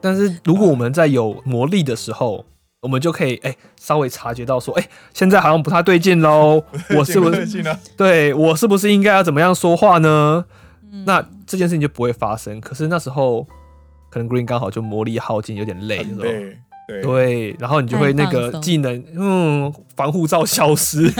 [0.00, 2.46] 但是如果我们在有魔力的时候，
[2.82, 6.62] 我们就可以哎、欸、稍微察觉到说，哎、欸，现在好像不太对劲喽，
[6.96, 7.62] 我是不是？
[7.96, 10.44] 对，我是不是应该要怎么样说话呢？
[10.92, 12.60] 嗯、那这件事情就不会发生。
[12.60, 13.46] 可是那时候
[14.08, 16.58] 可能 Green 刚好就魔力耗尽，有点累，对。
[16.90, 21.10] 对，对，然后你就会那个技能，嗯，防护罩消失。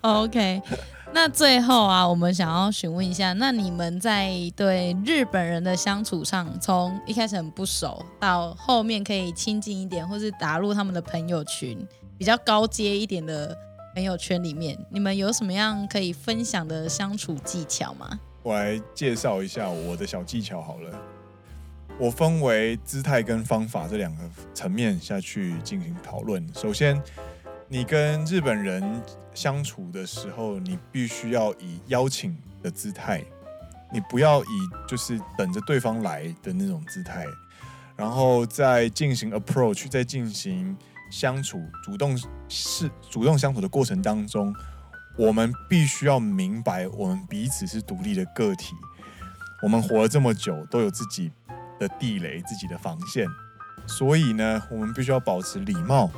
[0.00, 0.62] OK，
[1.12, 11.76] 那最后啊，我们想要询问一下，那你们在对日本人的相处上，从一开始很不熟，到后面可以亲近一点，或是打入他们的朋友群，
[12.16, 13.56] 比较高阶一点的
[13.94, 18.20] 朋友圈里面，你们有什么样可以分享的相处技巧吗？
[18.44, 20.90] 我来介绍一下我的小技巧好了。
[22.00, 24.22] 我分为姿态跟方法这两个
[24.54, 26.48] 层面下去进行讨论。
[26.54, 27.00] 首先，
[27.66, 29.02] 你跟日本人
[29.34, 33.24] 相处的时候，你必须要以邀请的姿态
[33.92, 34.46] 你不要以
[34.86, 37.26] 就是等着对方来的那种姿态，
[37.96, 40.76] 然后在进行 approach，在进行
[41.10, 42.16] 相处、主动
[42.48, 44.54] 是主动相处的过程当中，
[45.16, 48.74] 我们必须要明白，我们彼此是独立的个体。
[49.60, 51.32] 我们活了这么久，都有自己
[51.78, 53.26] 的地雷、自己的防线，
[53.86, 56.10] 所以呢，我们必须要保持礼貌。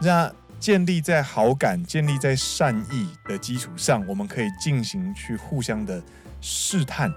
[0.00, 6.00] 那建立在好感、建立在善意的基础上，我们可以进行去互相的
[6.40, 7.12] 试探，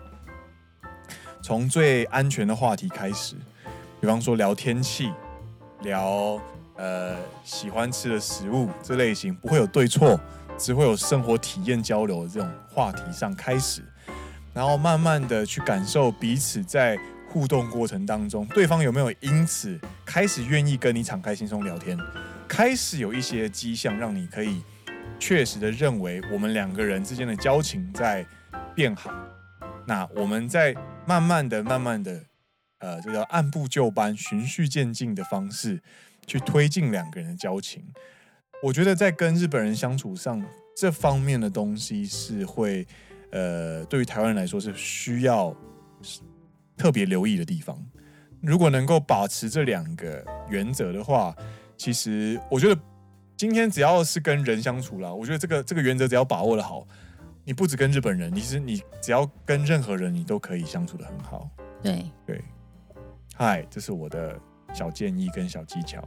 [1.42, 3.36] 从最安全的话题开始，
[4.02, 5.12] 比方说聊天气、
[5.82, 6.40] 聊
[6.76, 10.20] 呃喜欢吃的食物这类型，不会有对错，
[10.58, 13.84] 只会有生活体验交流的这种话题上开始，
[14.54, 16.98] 然后慢慢的去感受彼此在
[17.36, 22.00] 互动过程当中，对方有没有因此开始愿意跟你敞开心胸聊天，
[22.48, 24.64] 开始有一些迹象让你可以
[25.20, 28.26] 确实的认为我们两个人之间的交情在。
[28.74, 29.10] 变好，
[29.88, 30.76] 那我们在
[31.08, 32.22] 慢慢的、慢慢的，
[32.80, 35.82] 呃，这个按部就班、循序渐进的方式
[36.28, 37.86] 去推进两个人的交情。
[38.62, 42.86] 我觉得在跟日本人相处上，这方面的东西是会，
[43.32, 45.56] 呃，对于台湾人来说是需要
[46.78, 47.78] 特别留意的地方。
[48.42, 51.36] 如果能够保持这两个原则的话，
[51.78, 52.80] 其实我觉得
[53.36, 56.86] 今天只要是跟人相处啦，我觉得这个这个原则只要把握的好。
[57.48, 61.48] 你不只跟日本人，其实你只要跟任何人，你都可以相处的很好。
[61.84, 62.44] 对对，
[63.36, 64.36] 嗨，这是我的
[64.74, 66.04] 小建议跟小技巧。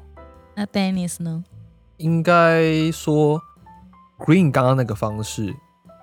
[0.56, 1.44] 那 Dennis 呢？
[1.98, 3.40] 应该说
[4.18, 5.54] ，Green 刚刚那个方式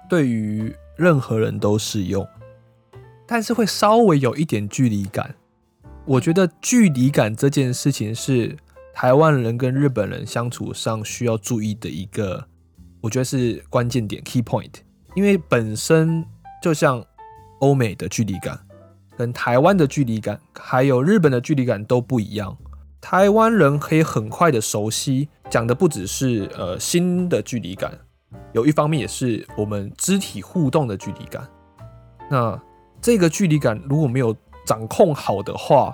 [0.09, 2.25] 对于任何人都适用，
[3.27, 5.35] 但是会稍微有一点距离感。
[6.05, 8.55] 我觉得距离感这件事情是
[8.93, 12.47] 台湾人跟日本人相处上需要注意的一个，
[13.01, 14.71] 我觉得是关键点 （key point）。
[15.15, 16.23] 因为本身
[16.61, 17.03] 就像
[17.59, 18.59] 欧美的距离感，
[19.17, 22.55] 跟台湾的距离感，还有日本的距离感都不一样。
[23.01, 27.97] 台湾人可以很快的熟悉，讲的不只是呃心的距离感，
[28.53, 31.47] 有一方面也是我们肢体互动的距离感。
[32.29, 32.59] 那
[33.01, 34.35] 这个距离感如果没有
[34.65, 35.93] 掌控好的话，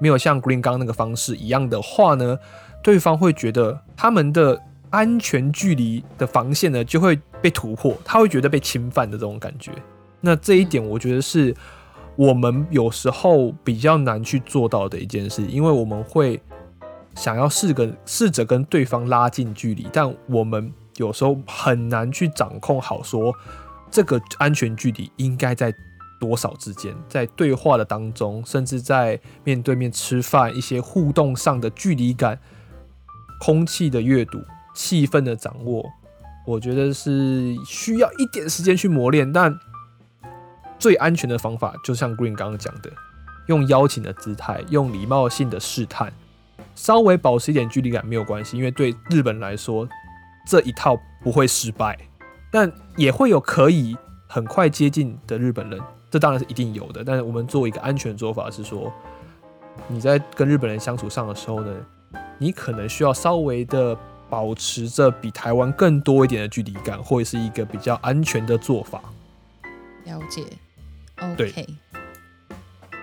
[0.00, 2.38] 没有像 Green 刚那个方式一样的话呢，
[2.82, 4.62] 对方会觉得他们的。
[4.88, 9.72] 安全距离的防线呢，就会被突破，他会觉得被侵犯的这种感觉。
[10.20, 11.54] 那这一点，我觉得是
[12.14, 16.40] 我们有时候比较难去做到的一件事，因为我们会
[17.16, 23.34] 想要试跟试着跟对方拉近距离，但我们有时候很难去掌控好，说
[23.90, 25.74] 这个安全距离应该在
[26.20, 32.38] 多少之间，在对话的当中，甚至在面对面吃饭一些互动上的距离感，
[33.40, 34.40] 空气的阅读。
[34.78, 35.82] 气氛的掌握，
[36.46, 39.58] 我觉得是需要一点时间去磨练，但
[40.78, 42.92] 最安全的方法，就像 Green 刚刚讲的，
[43.46, 46.12] 用邀请的姿态，用礼貌性的试探，
[46.74, 49.88] 稍微保持一点距离感没有关系，因为对日本来说，
[50.46, 51.98] 这一套不会失败，
[52.52, 53.96] 但也会有可以
[54.28, 55.80] 很快接近的日本人，
[56.16, 57.04] 这当然是一定有的。
[57.04, 58.92] 但是我们做一个安全的做法是说，
[59.88, 61.72] 你在跟日本人相处上的时候呢，
[62.38, 63.96] 你可能需要稍微的。
[64.28, 69.00] 保持着比台湾更多一点的距离感，或者是一个比较安全的做法。
[70.02, 70.44] 了解
[71.20, 71.64] ，OK。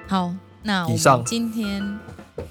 [0.05, 1.97] 好，那我们今天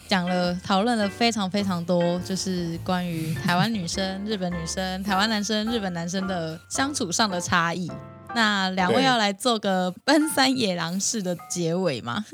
[0.08, 7.92] 讲了、讨论了非常非常多，就是关于台湾女生、日本女生、台湾男生、日本男生的相处上的差异。
[8.34, 12.24] 那两位要来做个奔山野狼式的结尾吗？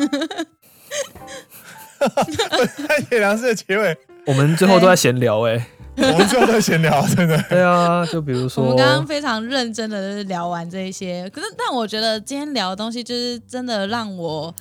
[1.98, 3.96] 奔山野狼式的结尾，
[4.26, 5.66] 我们最后都在闲聊哎、欸。
[6.00, 7.36] 我们最后在闲聊，真的。
[7.48, 14.54] 对啊，就比如说，我们刚刚非常认真的聊完这一些，可是但我觉得今天聊的东西，就是真的让我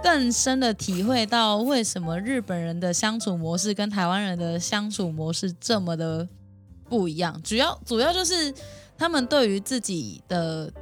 [0.00, 6.28] 更深的体会到，为什么日本人的相处模式跟台湾人的相处模式这么的
[6.88, 7.42] 不一样。
[7.42, 8.54] 主要主要就是
[8.98, 10.72] 他们对于自己的，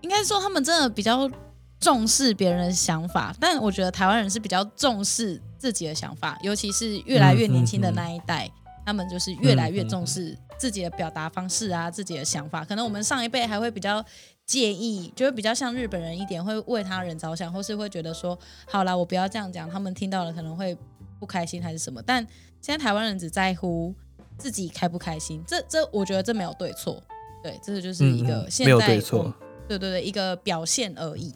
[0.00, 1.30] 应该说他们真的比较
[1.78, 8.46] 重视别人的想法，但我觉得台湾人是比较重视自己的想法，尤其是越来越年轻的那一代。
[8.46, 12.64] 嗯嗯嗯他们就是越来越重视自己的表达方式啊，自己的想法。
[12.64, 14.04] 可能我们上一辈还会比较
[14.46, 18.36] 介意，就会比较像日本人一点，会为他人着想，或是会觉得说，
[18.66, 20.76] 好啦，我不要这样讲，他们听到了可能会
[21.20, 22.02] 不开心还是什么。
[22.02, 22.26] 但
[22.60, 23.94] 现在台湾人只在乎
[24.40, 27.02] 自己开不开心，这这我觉得这没有对错，
[27.42, 29.32] 对，这就是一个现在没有对错，
[29.68, 31.34] 对对对，一个表现而已。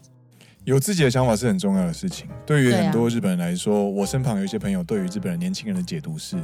[0.63, 2.27] 有自己的想法是很重要的事情。
[2.43, 6.35] 对于很多日本人来说，啊、我身旁有一些朋友，对于日本人年轻人的解读是，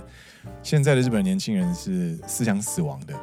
[0.62, 3.16] 现在的日本年轻人是思想死亡的。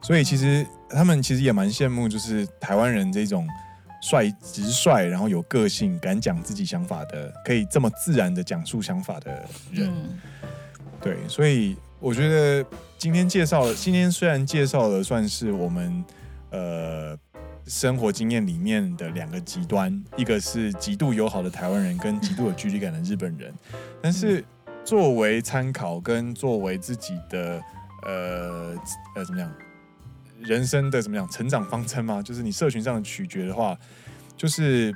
[0.00, 3.46] 所以其实他们其实也蛮羡慕，就是台湾人这种
[4.00, 9.30] 率直率，然后有个性，敢讲自己想法的，可以这么自然的讲述想法的
[9.70, 9.90] 人。
[9.90, 10.18] 嗯、
[10.98, 12.66] 对，所以我觉得
[12.98, 16.04] 今天介绍，今天虽然介绍的算是我们
[16.50, 17.16] 呃
[17.64, 23.54] 生活经验里面的两个极端，一个是极度友好的台湾人，跟极度有距离感的日本人，
[24.02, 24.44] 但是
[24.84, 27.62] 作为参考跟作为自己的
[28.04, 28.76] 呃
[29.14, 29.48] 呃怎么样？
[30.40, 32.20] 人生的怎么样成长方针吗？
[32.20, 33.78] 就是你社群上的取决的话，
[34.36, 34.92] 就是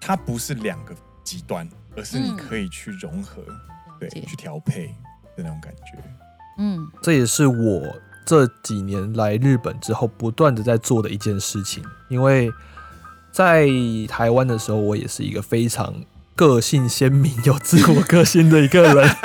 [0.00, 3.54] 它不是两个极端，而是你可以去融合，嗯、
[4.00, 4.86] 对，去调配
[5.36, 6.02] 的那种感觉。
[6.60, 7.82] 嗯，这也是我
[8.24, 11.82] 这几年来日本之后不断的在做的一件事情。
[12.08, 12.52] 因为
[13.32, 13.66] 在
[14.08, 15.92] 台湾的时候，我也是一个非常
[16.36, 19.16] 个性鲜明、有自我个性的一个人。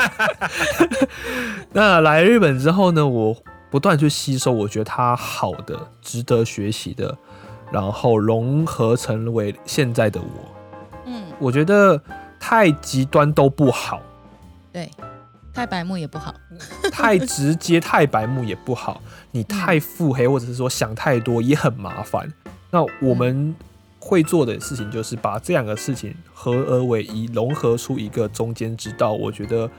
[1.74, 3.38] 那来日本之后呢，我。
[3.72, 7.18] 不断去吸收，我觉得它好的、值得学习的，
[7.74, 11.04] 然后融合成为现在的我。
[11.06, 12.02] 嗯，我觉得
[12.40, 14.02] 太极端都不好，
[14.72, 14.90] 对，
[15.56, 16.36] 太白目也不好，
[16.92, 19.02] 太直接、太白目也不好。
[19.32, 22.32] 你太腹黑，或者是说想太多也很麻烦。
[22.70, 23.56] 那我们
[24.00, 29.14] 会做的事情就是把这两个事情合而为一，融合出一个中间之道。
[29.14, 29.72] 我觉得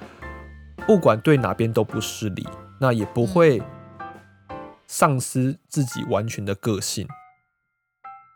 [0.87, 2.49] 不管对哪边都不失礼，
[2.81, 3.63] 那也不会。
[4.89, 7.09] 丧失自己完全的个性，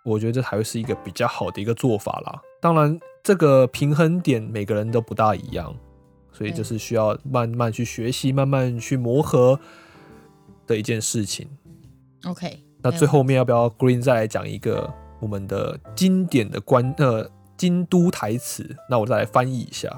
[0.04, 2.42] 我觉得这才会是一个比较好的一个做法啦。
[2.60, 5.72] 当然，这个平衡点每个人都不大一样，
[6.32, 9.58] 所以就是需要慢慢去学习、慢慢去磨合
[10.66, 11.48] 的一件事情。
[12.24, 18.76] OK，那最后面要不要 Green 再来讲一个我们的经典的关呃京都台词？
[18.88, 19.90] 那我再来翻译一下。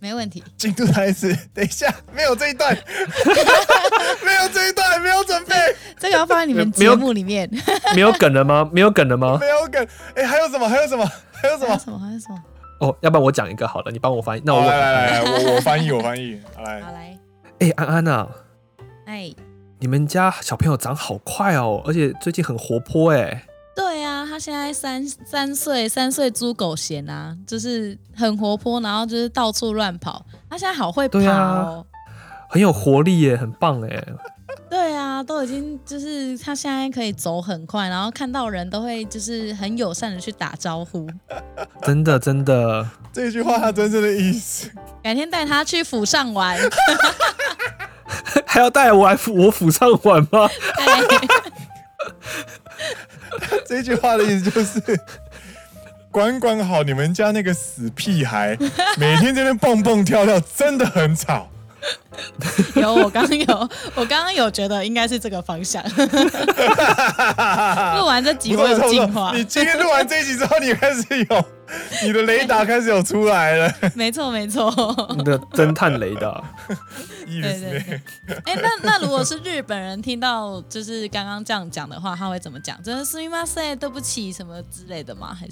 [0.00, 0.44] 没问题。
[0.56, 2.72] 京都台词，等一下，没有这一段，
[4.24, 5.56] 没有这一段，没有准备。
[5.98, 7.50] 这个要放在你们节目里面。
[7.96, 8.70] 没有梗了吗？
[8.72, 9.38] 没有梗了吗？
[9.40, 9.84] 没有梗。
[10.14, 10.68] 哎、欸，还有什么？
[10.68, 11.04] 还有什么？
[11.32, 11.68] 还有什么？
[11.68, 11.98] 还有什么？
[11.98, 12.44] 还有什么？
[12.80, 14.42] 哦，要不然我讲一个好了，你帮我翻译。
[14.44, 16.40] 那我来来来，我 我翻译，我翻译。
[16.54, 17.18] 好来，好来。
[17.60, 18.28] 哎、欸，安安呐、啊，
[19.06, 19.36] 哎、欸，
[19.80, 23.44] 你们家小朋友长好快哦，而且最近很活泼哎。
[23.74, 30.24] 对啊，他现在三三岁，三岁猪狗嫌啊，就是很活泼，然后就是到处乱跑。
[30.48, 31.84] 他现在好会跑哦，啊，
[32.50, 34.04] 很有活力耶，很棒哎。
[34.70, 41.08] 对啊，都已经就是他现在可以走很快，然后看到人都会就是很友善的去打招呼。
[41.82, 44.70] 真的真的，这句话他真正的意思。
[45.02, 46.58] 改天带他去府上玩，
[48.46, 50.48] 还要带我来我府上玩吗？
[53.66, 54.80] 这句话的意思就是，
[56.10, 58.56] 管管好你们家那个死屁孩，
[58.98, 61.48] 每天在那蹦蹦跳跳，真的很吵。
[62.75, 65.83] 有，我刚刚有，我刚刚有觉得应该是这个方向。
[65.83, 65.89] 录
[68.05, 69.33] 完这集我有进化。
[69.35, 71.45] 你今天录完这一集之后，你开始有
[72.03, 73.73] 你的雷达开始有出来了。
[73.95, 74.71] 没错，没错。
[75.17, 76.41] 你的侦探雷达。
[77.25, 78.01] 对对对。
[78.45, 82.81] 哎、欸，那那如果是日本人听到就是刚刚这样讲的话，他会怎么讲？
[82.81, 85.35] 真的是みません，对不起什么之类的吗？
[85.37, 85.51] 还是？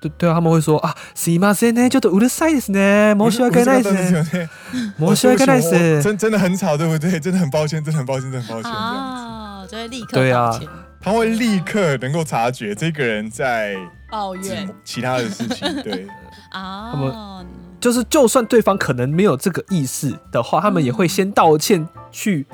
[0.00, 4.48] 对对啊，他们会说啊，すいませんね，ちょっとうるさいですね，申し訳ないです，
[4.98, 7.18] 申し訳ないです，真真的很吵，对不对？
[7.18, 8.70] 真的很抱歉，真的很抱歉，真的很抱歉。
[8.70, 10.52] 啊，就会立刻对啊，
[11.00, 13.74] 他会立刻能够察觉这个人在
[14.10, 16.06] 抱怨其他的事情，对
[16.52, 17.46] 啊，他们
[17.80, 22.46] 就是就算对方可能没有这个意思的话，他们也会先道歉去，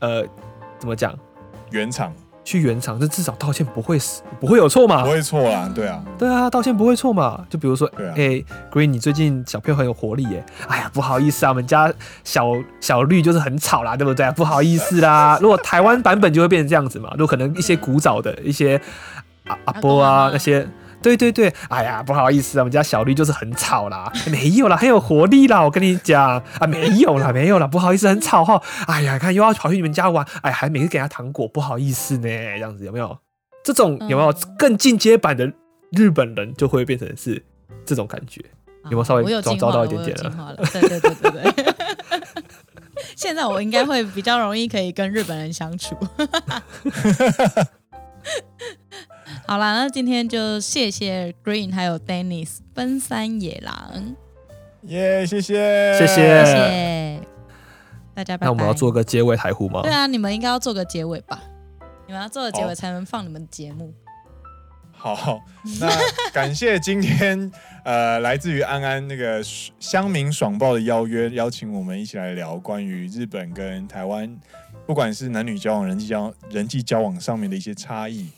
[0.00, 0.22] 呃，
[0.78, 1.18] 怎么讲？
[1.70, 2.12] 圆场。
[2.43, 5.03] 去原厂，这至少道歉不会死，不会有错嘛？
[5.03, 7.45] 不会错啦，对啊，对啊，道歉不会错嘛？
[7.49, 11.91] 就比如说，哎、啊欸、，Green，你最近小朋友很有活力耶，哎呀，不好意思啊，我们家
[12.23, 14.29] 小小绿就是很吵啦，对不对？
[14.31, 15.37] 不好意思啦。
[15.41, 18.79] 如果台湾版本就会变成这样子嘛，如果可能一些古早的一些
[19.45, 20.67] 阿阿波啊那些。
[21.03, 33.17] 对对对，哎呀，不好意思啊，我们家小绿就是很吵啦，没有啦，很有活力啦，我跟你讲啊，没有啦，没有啦，不好意思，很吵哈，哎呀，看又要跑去你们家玩，哎，还每次给他糖果，不好意思呢，这样子有没有？
[33.63, 35.51] 这种有没有更进阶版的
[35.91, 37.43] 日本人就会变成是
[37.85, 38.43] 这种感觉？
[38.85, 40.57] 有没有稍微找找到一点点了？
[40.73, 41.73] 对对对对对，
[43.15, 45.95] 现在我应该会比较容易可以跟日本人相处。
[49.45, 54.15] 好啦，那今天就谢谢 Green 还有 Dennis 奔山野狼，
[54.83, 57.21] 耶，谢谢，谢谢，谢谢
[58.13, 58.47] 大家拜拜。
[58.47, 59.81] 那我们要做个结尾台呼吗？
[59.81, 61.41] 对啊，你们应该要做个结尾吧？
[62.07, 63.93] 你们要做个结尾才能放你们节目。
[64.91, 65.41] 好，
[65.81, 65.89] 那
[66.31, 67.51] 感谢今天
[67.83, 69.43] 呃来自于安安那个
[69.79, 74.39] 乡民爽报的邀约，邀请我们一起来聊关于日本跟台湾，
[74.85, 78.29] 不管是男女交往、人际交人际交往上面的一些差异。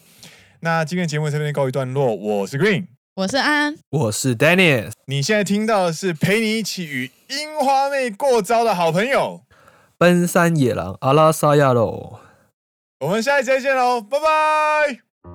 [0.61, 4.91] 那今天节目这边告一段落，我是 Green，我是安安，我是 Dennis。
[5.07, 9.41] 你现在听到的是陪你一起与樱花妹过招的好朋友——
[9.97, 12.19] 奔山野狼阿拉萨亚喽。
[13.01, 14.25] 我们下一集再见喽，拜拜。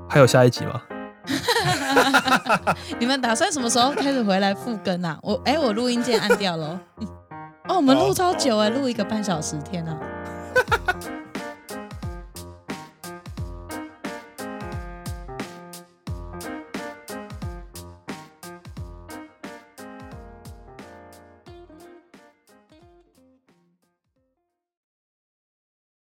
[0.08, 0.82] 还有下一集吗？
[2.98, 5.18] 你们打算什么时候开始回来复更啊？
[5.22, 6.80] 我哎、欸，我录音键按掉了。
[7.68, 9.96] 哦，我们录超久哎，录一个半小时，天哪！